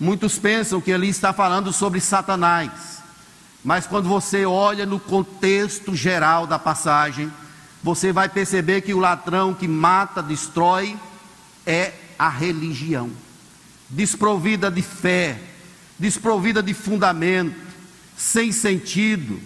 [0.00, 3.03] Muitos pensam que ali está falando sobre Satanás.
[3.64, 7.32] Mas quando você olha no contexto geral da passagem,
[7.82, 10.94] você vai perceber que o ladrão que mata, destrói,
[11.66, 13.10] é a religião,
[13.88, 15.40] desprovida de fé,
[15.98, 17.56] desprovida de fundamento,
[18.14, 19.40] sem sentido,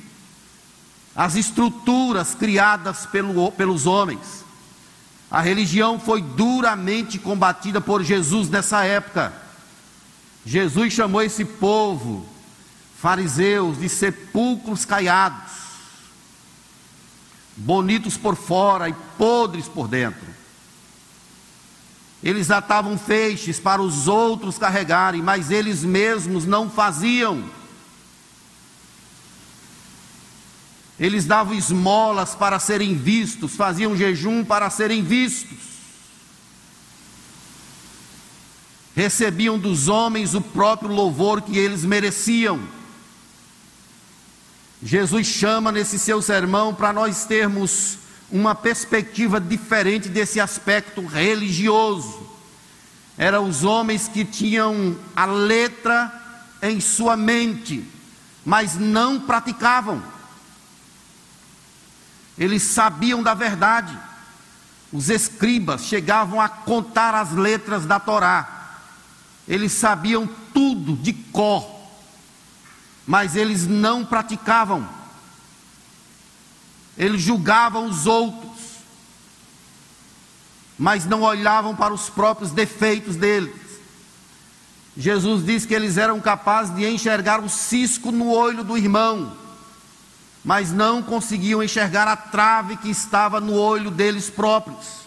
[1.14, 4.44] as estruturas criadas pelo, pelos homens.
[5.30, 9.32] A religião foi duramente combatida por Jesus nessa época.
[10.44, 12.26] Jesus chamou esse povo
[13.00, 15.52] fariseus de sepulcros caiados,
[17.56, 20.26] bonitos por fora e podres por dentro.
[22.22, 27.48] Eles atavam feixes para os outros carregarem, mas eles mesmos não faziam.
[30.98, 35.58] Eles davam esmolas para serem vistos, faziam jejum para serem vistos.
[38.96, 42.77] Recebiam dos homens o próprio louvor que eles mereciam.
[44.82, 47.98] Jesus chama nesse seu sermão para nós termos
[48.30, 52.26] uma perspectiva diferente desse aspecto religioso.
[53.16, 56.12] Eram os homens que tinham a letra
[56.62, 57.84] em sua mente,
[58.44, 60.00] mas não praticavam.
[62.38, 63.98] Eles sabiam da verdade.
[64.92, 68.76] Os escribas chegavam a contar as letras da Torá.
[69.48, 71.77] Eles sabiam tudo de cor
[73.08, 74.86] mas eles não praticavam.
[76.94, 78.58] Eles julgavam os outros,
[80.78, 83.56] mas não olhavam para os próprios defeitos deles.
[84.94, 89.34] Jesus disse que eles eram capazes de enxergar o cisco no olho do irmão,
[90.44, 94.98] mas não conseguiam enxergar a trave que estava no olho deles próprios.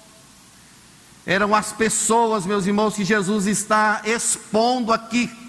[1.24, 5.40] Eram as pessoas, meus irmãos, que Jesus está expondo aqui que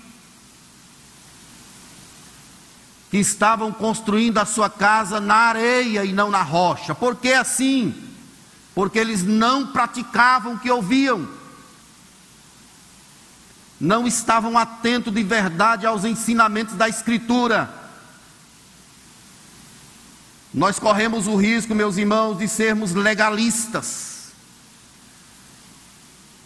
[3.18, 6.94] estavam construindo a sua casa na areia e não na rocha.
[6.94, 7.94] Por que assim?
[8.74, 11.28] Porque eles não praticavam o que ouviam,
[13.78, 17.68] não estavam atentos de verdade aos ensinamentos da Escritura.
[20.54, 24.32] Nós corremos o risco, meus irmãos, de sermos legalistas.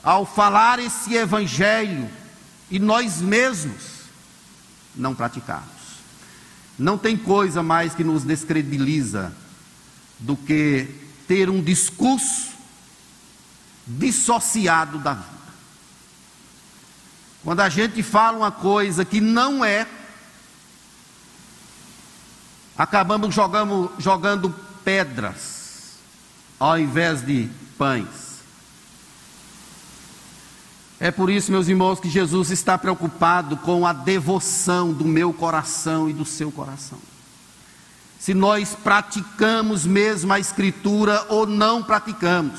[0.03, 2.09] Ao falar esse evangelho
[2.71, 3.83] e nós mesmos
[4.95, 5.76] não praticarmos.
[6.79, 9.33] Não tem coisa mais que nos descredibiliza
[10.19, 10.89] do que
[11.27, 12.51] ter um discurso
[13.87, 15.37] dissociado da vida.
[17.43, 19.87] Quando a gente fala uma coisa que não é,
[22.77, 24.55] acabamos jogando, jogando
[24.85, 25.57] pedras
[26.59, 27.49] ao invés de
[27.79, 28.26] pães.
[30.99, 36.09] É por isso, meus irmãos, que Jesus está preocupado com a devoção do meu coração
[36.09, 36.99] e do seu coração.
[38.19, 42.59] Se nós praticamos mesmo a Escritura ou não praticamos.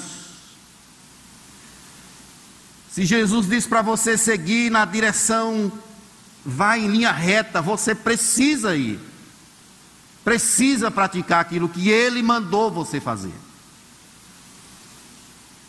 [2.91, 5.71] Se Jesus diz para você seguir na direção,
[6.45, 8.99] vai em linha reta, você precisa ir.
[10.23, 13.33] Precisa praticar aquilo que Ele mandou você fazer.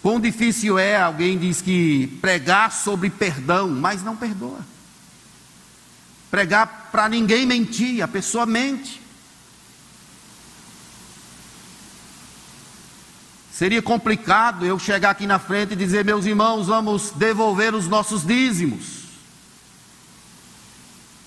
[0.09, 4.61] Quão difícil é, alguém diz que pregar sobre perdão, mas não perdoa.
[6.31, 9.03] Pregar para ninguém mentir, a pessoa mente.
[13.53, 18.25] Seria complicado eu chegar aqui na frente e dizer, meus irmãos, vamos devolver os nossos
[18.25, 19.03] dízimos,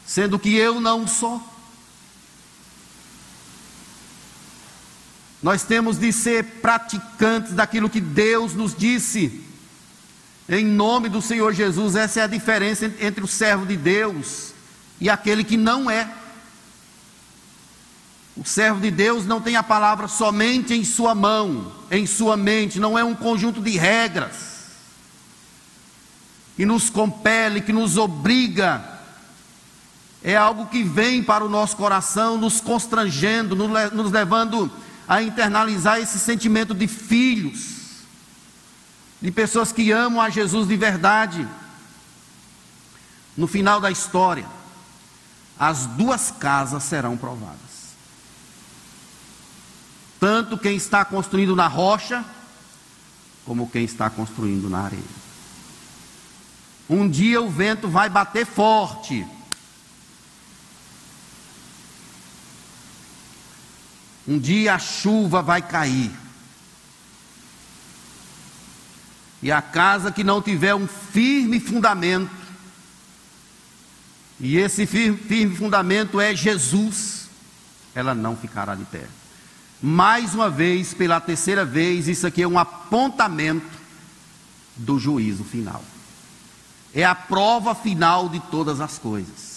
[0.07, 1.50] sendo que eu não sou.
[5.41, 9.43] Nós temos de ser praticantes daquilo que Deus nos disse.
[10.47, 14.53] Em nome do Senhor Jesus, essa é a diferença entre o servo de Deus
[14.99, 16.09] e aquele que não é.
[18.35, 22.79] O servo de Deus não tem a palavra somente em sua mão, em sua mente,
[22.79, 24.51] não é um conjunto de regras
[26.55, 28.83] que nos compele, que nos obriga.
[30.23, 34.71] É algo que vem para o nosso coração, nos constrangendo, nos levando
[35.07, 38.03] a internalizar esse sentimento de filhos,
[39.21, 41.47] de pessoas que amam a Jesus de verdade.
[43.35, 44.45] No final da história,
[45.59, 47.59] as duas casas serão provadas.
[50.19, 52.23] Tanto quem está construindo na rocha,
[53.45, 55.21] como quem está construindo na areia.
[56.89, 59.25] Um dia o vento vai bater forte
[64.31, 66.09] Um dia a chuva vai cair.
[69.43, 72.31] E a casa que não tiver um firme fundamento,
[74.39, 77.27] e esse firme, fundamento é Jesus,
[77.93, 79.05] ela não ficará de pé.
[79.81, 83.67] Mais uma vez, pela terceira vez, isso aqui é um apontamento
[84.77, 85.83] do juízo final.
[86.93, 89.50] É a prova final de todas as coisas.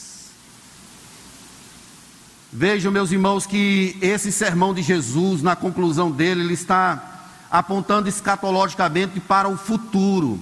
[2.57, 9.19] Vejam, meus irmãos, que esse sermão de Jesus, na conclusão dele, ele está apontando escatologicamente
[9.19, 10.41] para o futuro,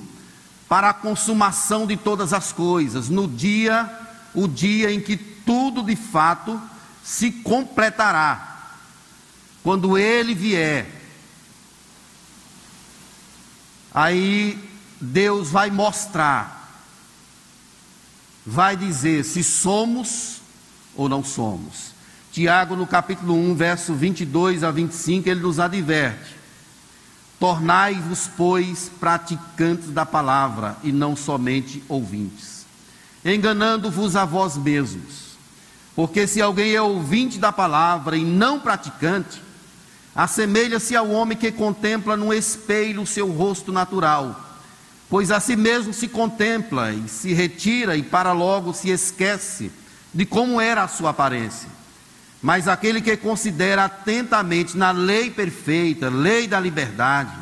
[0.69, 3.91] para a consumação de todas as coisas, no dia,
[4.35, 6.61] o dia em que tudo de fato
[7.03, 8.75] se completará
[9.63, 10.87] quando ele vier.
[13.95, 14.63] Aí
[15.01, 16.77] Deus vai mostrar,
[18.45, 20.43] vai dizer se somos
[20.95, 21.91] ou não somos.
[22.33, 26.35] Tiago, no capítulo 1, verso 22 a 25, ele nos adverte:
[27.39, 32.64] Tornai-vos, pois, praticantes da palavra e não somente ouvintes,
[33.22, 35.33] enganando-vos a vós mesmos.
[35.95, 39.43] Porque se alguém é ouvinte da palavra e não praticante,
[40.14, 44.59] assemelha-se ao homem que contempla no espelho o seu rosto natural,
[45.11, 49.70] pois a si mesmo se contempla e se retira e para logo se esquece
[50.14, 51.82] de como era a sua aparência.
[52.43, 57.32] Mas aquele que considera atentamente na lei perfeita, lei da liberdade,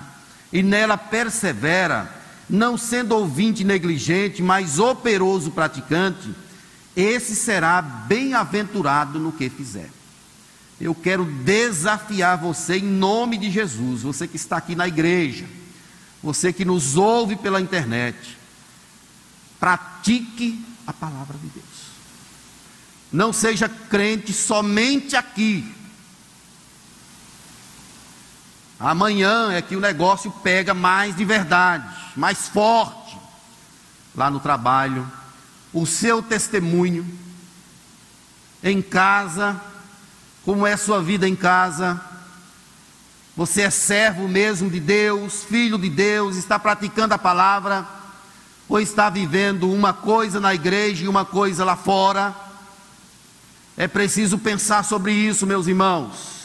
[0.53, 2.13] e nela persevera,
[2.49, 6.31] não sendo ouvinte negligente, mas operoso praticante,
[6.95, 9.89] esse será bem-aventurado no que fizer.
[10.79, 15.47] Eu quero desafiar você em nome de Jesus, você que está aqui na igreja,
[16.23, 18.37] você que nos ouve pela internet,
[19.59, 21.70] pratique a palavra de Deus.
[23.13, 25.75] Não seja crente somente aqui.
[28.79, 31.87] Amanhã é que o negócio pega mais de verdade,
[32.17, 33.19] mais forte.
[34.15, 35.11] Lá no trabalho,
[35.73, 37.07] o seu testemunho,
[38.63, 39.61] em casa,
[40.45, 42.01] como é sua vida em casa.
[43.37, 47.87] Você é servo mesmo de Deus, filho de Deus, está praticando a palavra,
[48.69, 52.35] ou está vivendo uma coisa na igreja e uma coisa lá fora.
[53.77, 56.41] É preciso pensar sobre isso, meus irmãos.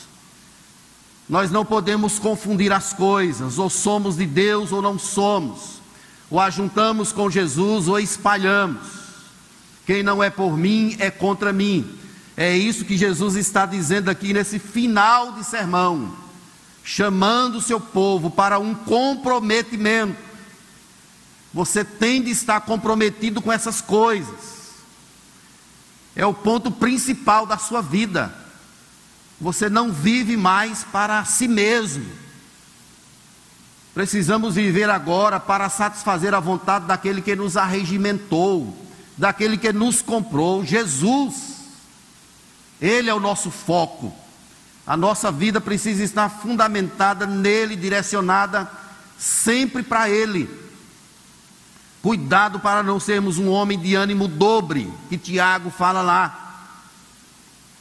[1.28, 5.82] Nós não podemos confundir as coisas, ou somos de Deus ou não somos,
[6.30, 8.84] ou ajuntamos com Jesus ou espalhamos.
[9.86, 11.98] Quem não é por mim é contra mim.
[12.38, 16.16] É isso que Jesus está dizendo aqui nesse final de sermão,
[16.84, 20.18] chamando o seu povo para um comprometimento.
[21.54, 24.55] Você tem de estar comprometido com essas coisas
[26.16, 28.34] é o ponto principal da sua vida.
[29.40, 32.06] Você não vive mais para si mesmo.
[33.94, 38.76] Precisamos viver agora para satisfazer a vontade daquele que nos arregimentou,
[39.18, 41.56] daquele que nos comprou, Jesus.
[42.82, 44.14] Ele é o nosso foco.
[44.88, 48.70] A nossa vida precisa estar fundamentada nele, direcionada
[49.18, 50.65] sempre para Ele.
[52.06, 56.68] Cuidado para não sermos um homem de ânimo dobre, que Tiago fala lá.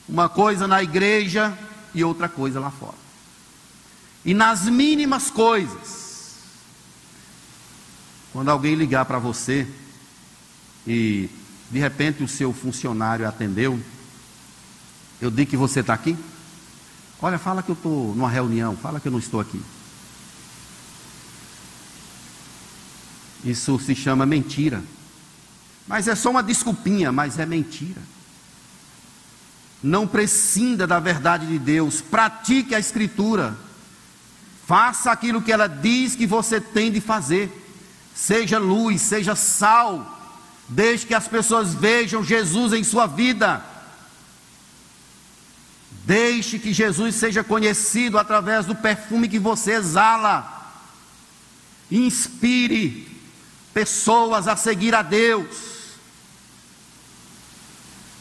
[0.09, 1.53] Uma coisa na igreja
[1.95, 2.97] e outra coisa lá fora.
[4.25, 6.37] E nas mínimas coisas,
[8.33, 9.69] quando alguém ligar para você
[10.87, 11.29] e
[11.71, 13.79] de repente o seu funcionário atendeu,
[15.21, 16.17] eu digo que você está aqui.
[17.21, 19.61] Olha, fala que eu estou numa reunião, fala que eu não estou aqui.
[23.45, 24.83] Isso se chama mentira.
[25.87, 28.01] Mas é só uma desculpinha, mas é mentira.
[29.83, 33.55] Não prescinda da verdade de Deus, pratique a Escritura,
[34.67, 37.53] faça aquilo que ela diz que você tem de fazer,
[38.15, 40.11] seja luz, seja sal,
[40.67, 43.63] deixe que as pessoas vejam Jesus em sua vida.
[46.07, 50.73] Deixe que Jesus seja conhecido através do perfume que você exala.
[51.91, 53.14] Inspire
[53.75, 55.75] pessoas a seguir a Deus.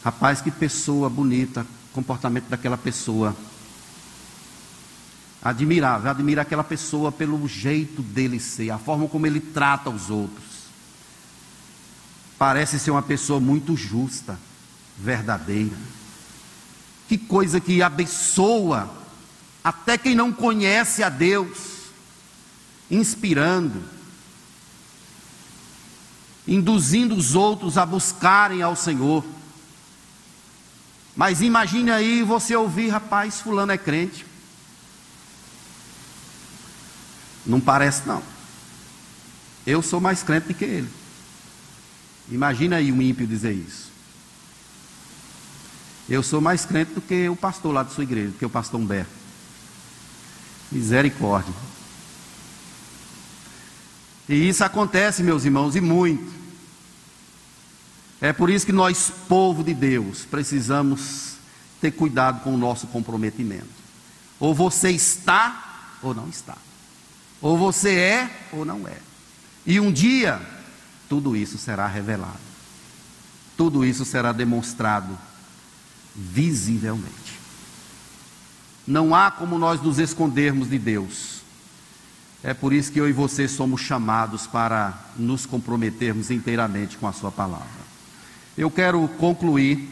[0.04, 3.34] Rapaz, que pessoa bonita, comportamento daquela pessoa.
[5.42, 10.44] Admirável, admira aquela pessoa pelo jeito dele ser, a forma como ele trata os outros.
[12.38, 14.38] Parece ser uma pessoa muito justa,
[14.98, 15.78] verdadeira.
[17.08, 18.90] Que coisa que abençoa
[19.64, 21.58] até quem não conhece a Deus,
[22.92, 23.82] inspirando,
[26.48, 29.24] induzindo os outros a buscarem ao Senhor.
[31.16, 34.26] Mas imagine aí você ouvir, rapaz, fulano é crente.
[37.46, 38.24] Não parece não.
[39.66, 40.90] Eu sou mais crente do que ele.
[42.30, 43.92] Imagina aí um ímpio dizer isso.
[46.10, 48.50] Eu sou mais crente do que o pastor lá da sua igreja, do que o
[48.50, 49.12] pastor Humberto.
[50.72, 51.54] Misericórdia.
[54.28, 56.32] E isso acontece, meus irmãos, e muito.
[58.22, 61.34] É por isso que nós, povo de Deus, precisamos
[61.82, 63.68] ter cuidado com o nosso comprometimento.
[64.40, 66.58] Ou você está ou não está.
[67.42, 68.98] Ou você é ou não é.
[69.66, 70.42] E um dia,
[71.10, 72.40] tudo isso será revelado.
[73.58, 75.18] Tudo isso será demonstrado
[76.16, 77.40] visivelmente.
[78.88, 81.43] Não há como nós nos escondermos de Deus.
[82.44, 87.14] É por isso que eu e você somos chamados para nos comprometermos inteiramente com a
[87.14, 87.84] Sua palavra.
[88.58, 89.90] Eu quero concluir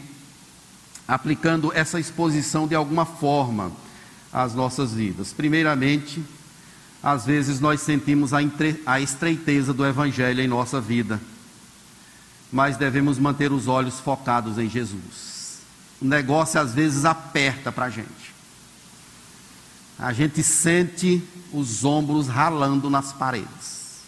[1.08, 3.72] aplicando essa exposição de alguma forma
[4.32, 5.32] às nossas vidas.
[5.32, 6.22] Primeiramente,
[7.02, 8.80] às vezes nós sentimos a, entre...
[8.86, 11.20] a estreiteza do Evangelho em nossa vida,
[12.52, 15.58] mas devemos manter os olhos focados em Jesus.
[16.00, 18.21] O negócio às vezes aperta para a gente.
[20.02, 21.22] A gente sente
[21.52, 24.00] os ombros ralando nas paredes,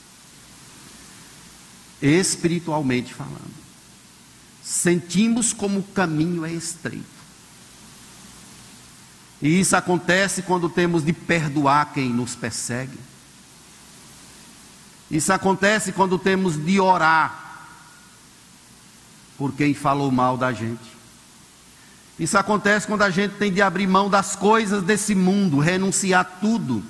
[2.03, 3.65] espiritualmente falando
[4.65, 7.05] sentimos como o caminho é estreito.
[9.43, 12.99] E isso acontece quando temos de perdoar quem nos persegue.
[15.11, 17.69] Isso acontece quando temos de orar
[19.37, 20.94] por quem falou mal da gente.
[22.19, 26.83] Isso acontece quando a gente tem de abrir mão das coisas desse mundo, renunciar tudo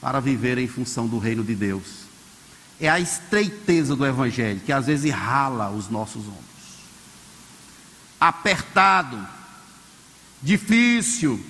[0.00, 2.00] para viver em função do reino de Deus.
[2.80, 6.50] É a estreiteza do Evangelho que às vezes rala os nossos ombros
[8.20, 9.26] apertado,
[10.42, 11.42] difícil.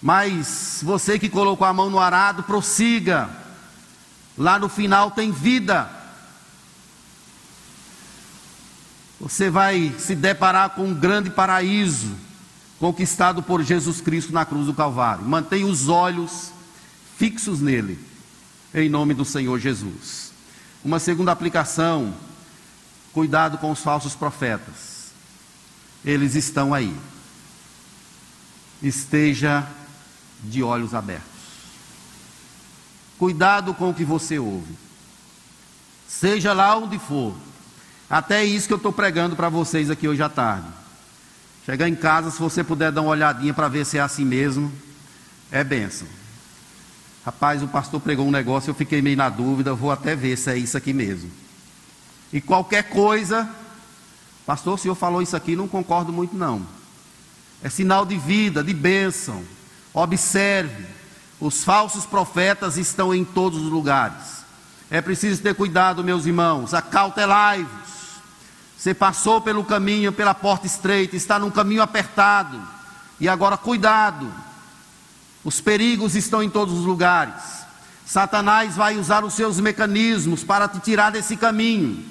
[0.00, 3.28] Mas você que colocou a mão no arado, prossiga.
[4.36, 5.90] Lá no final tem vida.
[9.20, 12.14] Você vai se deparar com um grande paraíso
[12.78, 15.24] conquistado por Jesus Cristo na cruz do Calvário.
[15.24, 16.52] Mantenha os olhos
[17.16, 17.98] fixos nele,
[18.72, 20.32] em nome do Senhor Jesus.
[20.84, 22.14] Uma segunda aplicação:
[23.12, 24.98] cuidado com os falsos profetas
[26.04, 26.94] eles estão aí.
[28.82, 29.68] Esteja
[30.42, 31.26] de olhos abertos.
[33.18, 34.74] Cuidado com o que você ouve.
[36.06, 37.34] Seja lá onde for.
[38.08, 40.66] Até isso que eu estou pregando para vocês aqui hoje à tarde.
[41.66, 44.72] Chegar em casa, se você puder dar uma olhadinha para ver se é assim mesmo,
[45.50, 46.08] é bênção.
[47.24, 50.50] Rapaz, o pastor pregou um negócio, eu fiquei meio na dúvida, vou até ver se
[50.50, 51.30] é isso aqui mesmo.
[52.32, 53.48] E qualquer coisa,
[54.48, 56.66] Pastor, o senhor falou isso aqui, não concordo muito não.
[57.62, 59.44] É sinal de vida, de bênção.
[59.92, 60.86] Observe,
[61.38, 64.42] os falsos profetas estão em todos os lugares.
[64.90, 67.97] É preciso ter cuidado, meus irmãos, acautelai-vos.
[68.78, 72.62] Você passou pelo caminho, pela porta estreita, está num caminho apertado.
[73.18, 74.32] E agora, cuidado.
[75.42, 77.66] Os perigos estão em todos os lugares.
[78.06, 82.04] Satanás vai usar os seus mecanismos para te tirar desse caminho.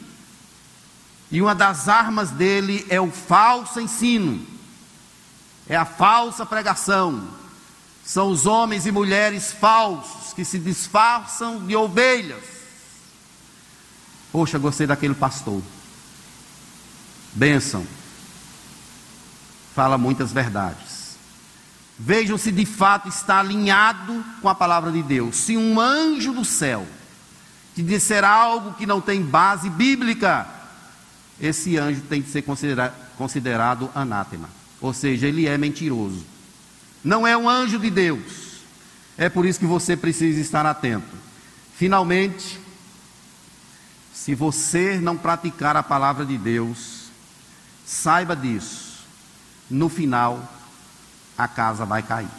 [1.31, 4.45] E uma das armas dele é o falso ensino,
[5.67, 7.27] é a falsa pregação.
[8.05, 12.43] São os homens e mulheres falsos que se disfarçam de ovelhas.
[14.31, 15.61] Poxa, gostei daquele pastor.
[17.37, 17.85] Bênção.
[19.75, 21.17] Fala muitas verdades.
[21.99, 25.35] Vejam se de fato está alinhado com a palavra de Deus.
[25.35, 26.87] Se um anjo do céu
[27.75, 30.47] te disser algo que não tem base bíblica,
[31.39, 34.49] esse anjo tem que ser considerado, considerado anátema.
[34.81, 36.25] Ou seja, ele é mentiroso.
[37.03, 38.63] Não é um anjo de Deus.
[39.15, 41.15] É por isso que você precisa estar atento.
[41.75, 42.59] Finalmente,
[44.11, 46.96] se você não praticar a palavra de Deus,
[47.87, 49.07] saiba disso.
[49.69, 50.51] No final,
[51.35, 52.29] a casa vai cair.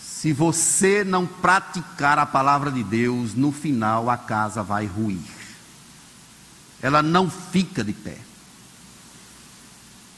[0.00, 5.38] Se você não praticar a palavra de Deus, no final a casa vai ruir
[6.80, 8.18] ela não fica de pé.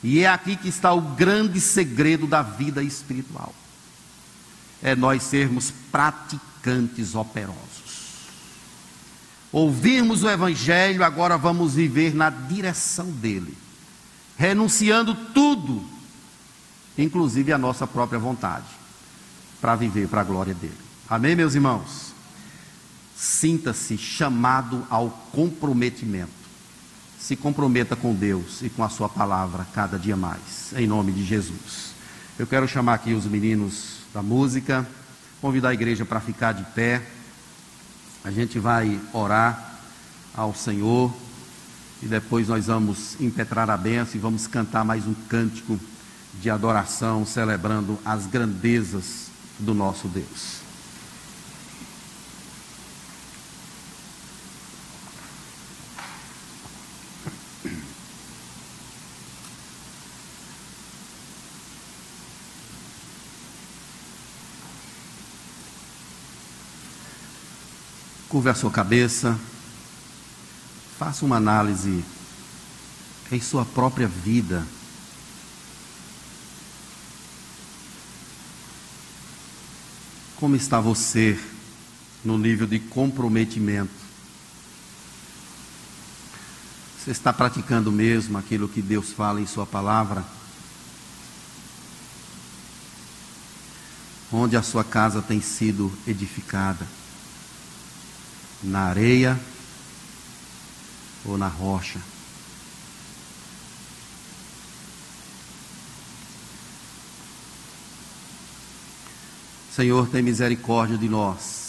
[0.03, 3.55] E é aqui que está o grande segredo da vida espiritual.
[4.83, 7.70] É nós sermos praticantes operosos.
[9.53, 13.57] Ouvirmos o Evangelho, agora vamos viver na direção dele,
[14.37, 15.85] renunciando tudo,
[16.97, 18.67] inclusive a nossa própria vontade,
[19.61, 20.79] para viver para a glória dele.
[21.09, 22.13] Amém, meus irmãos?
[23.17, 26.41] Sinta-se chamado ao comprometimento
[27.21, 31.23] se comprometa com Deus e com a Sua palavra cada dia mais, em nome de
[31.23, 31.93] Jesus.
[32.39, 34.89] Eu quero chamar aqui os meninos da música,
[35.41, 37.03] convidar a igreja para ficar de pé.
[38.25, 39.79] A gente vai orar
[40.35, 41.13] ao Senhor
[42.03, 45.79] e depois nós vamos impetrar a benção e vamos cantar mais um cântico
[46.41, 49.27] de adoração, celebrando as grandezas
[49.59, 50.70] do nosso Deus.
[68.41, 69.39] Curve a sua cabeça.
[70.99, 72.03] Faça uma análise
[73.31, 74.67] em sua própria vida.
[80.37, 81.39] Como está você
[82.25, 83.93] no nível de comprometimento?
[86.99, 90.25] Você está praticando mesmo aquilo que Deus fala em Sua palavra?
[94.33, 97.00] Onde a sua casa tem sido edificada?
[98.63, 99.41] Na areia
[101.25, 102.01] ou na rocha?
[109.75, 111.61] Senhor, tem misericórdia de nós.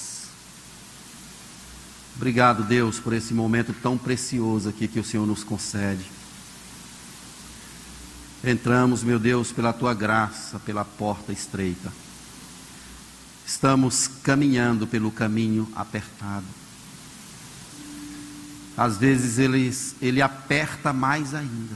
[2.16, 6.12] Obrigado, Deus, por esse momento tão precioso aqui que o Senhor nos concede.
[8.44, 11.92] Entramos, meu Deus, pela tua graça, pela porta estreita.
[13.46, 16.46] Estamos caminhando pelo caminho apertado.
[18.78, 21.76] Às vezes ele, ele aperta mais ainda.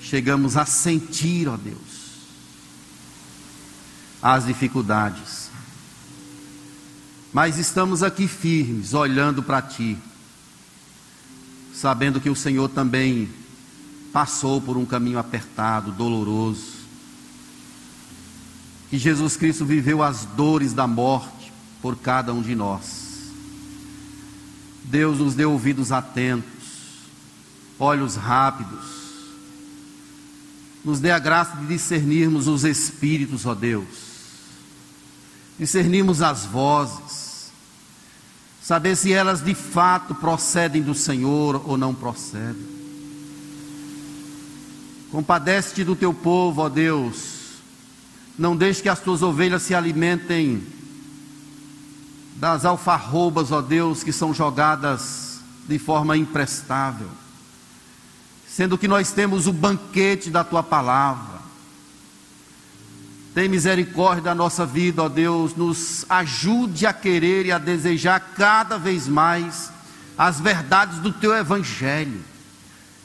[0.00, 1.78] Chegamos a sentir, ó Deus,
[4.22, 5.50] as dificuldades.
[7.32, 9.98] Mas estamos aqui firmes, olhando para Ti,
[11.74, 13.28] sabendo que o Senhor também
[14.12, 16.78] passou por um caminho apertado, doloroso,
[18.88, 21.52] que Jesus Cristo viveu as dores da morte
[21.82, 23.07] por cada um de nós.
[24.88, 26.52] Deus nos deu ouvidos atentos,
[27.78, 28.98] olhos rápidos,
[30.84, 34.08] nos dê a graça de discernirmos os espíritos, ó Deus
[35.58, 37.50] discernirmos as vozes,
[38.62, 42.78] saber se elas de fato procedem do Senhor ou não procedem.
[45.10, 47.38] Compadece-te do teu povo, ó Deus.
[48.38, 50.62] Não deixe que as tuas ovelhas se alimentem
[52.38, 57.08] das alfarrobas, ó Deus, que são jogadas de forma imprestável.
[58.48, 61.38] Sendo que nós temos o banquete da tua palavra
[63.38, 68.76] tem misericórdia da nossa vida, ó Deus, nos ajude a querer e a desejar cada
[68.76, 69.70] vez mais
[70.18, 72.20] as verdades do teu evangelho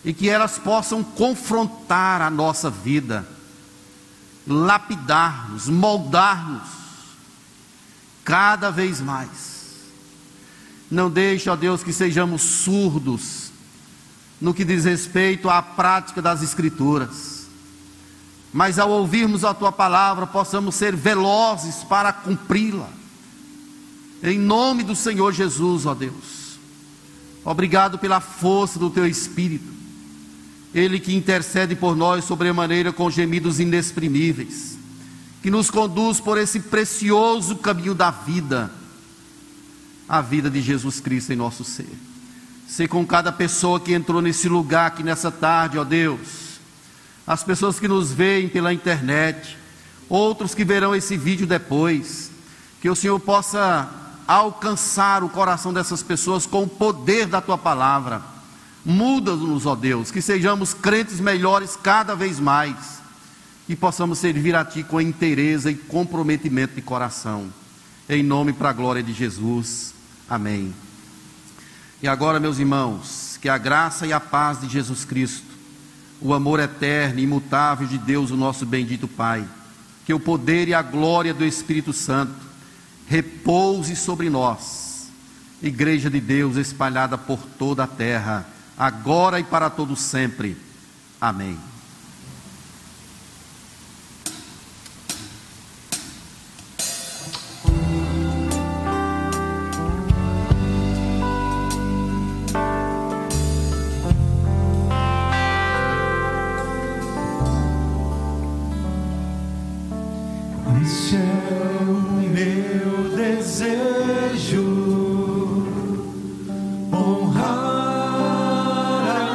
[0.03, 3.27] e que elas possam confrontar a nossa vida,
[4.47, 6.82] lapidar-nos, moldar-nos
[8.24, 9.53] cada vez mais.
[10.89, 13.51] Não deixe, ó Deus, que sejamos surdos
[14.39, 17.34] no que diz respeito à prática das Escrituras
[18.53, 22.88] mas ao ouvirmos a tua palavra, possamos ser velozes para cumpri-la.
[24.21, 26.59] Em nome do Senhor Jesus, ó Deus.
[27.43, 29.74] Obrigado pela força do teu Espírito.
[30.74, 34.72] Ele que intercede por nós sobremaneira com gemidos inexprimíveis,
[35.43, 38.71] que nos conduz por esse precioso caminho da vida,
[40.07, 41.91] a vida de Jesus Cristo em nosso ser.
[42.65, 46.43] Ser com cada pessoa que entrou nesse lugar aqui nessa tarde, ó Deus
[47.25, 49.57] as pessoas que nos veem pela internet,
[50.09, 52.29] outros que verão esse vídeo depois,
[52.81, 53.89] que o Senhor possa
[54.27, 58.21] alcançar o coração dessas pessoas com o poder da tua palavra.
[58.83, 63.02] Muda-nos, ó Deus, que sejamos crentes melhores cada vez mais
[63.68, 67.47] e possamos servir a Ti com inteireza e comprometimento de coração.
[68.09, 69.93] Em nome para a glória de Jesus.
[70.30, 70.74] Amém.
[72.01, 75.53] E agora, meus irmãos, que a graça e a paz de Jesus Cristo
[76.24, 79.45] o amor eterno e imutável de Deus, o nosso bendito Pai,
[80.05, 82.34] que o poder e a glória do Espírito Santo
[83.07, 85.09] repouse sobre nós,
[85.61, 88.47] Igreja de Deus espalhada por toda a terra,
[88.78, 90.57] agora e para todo sempre.
[91.20, 91.57] Amém.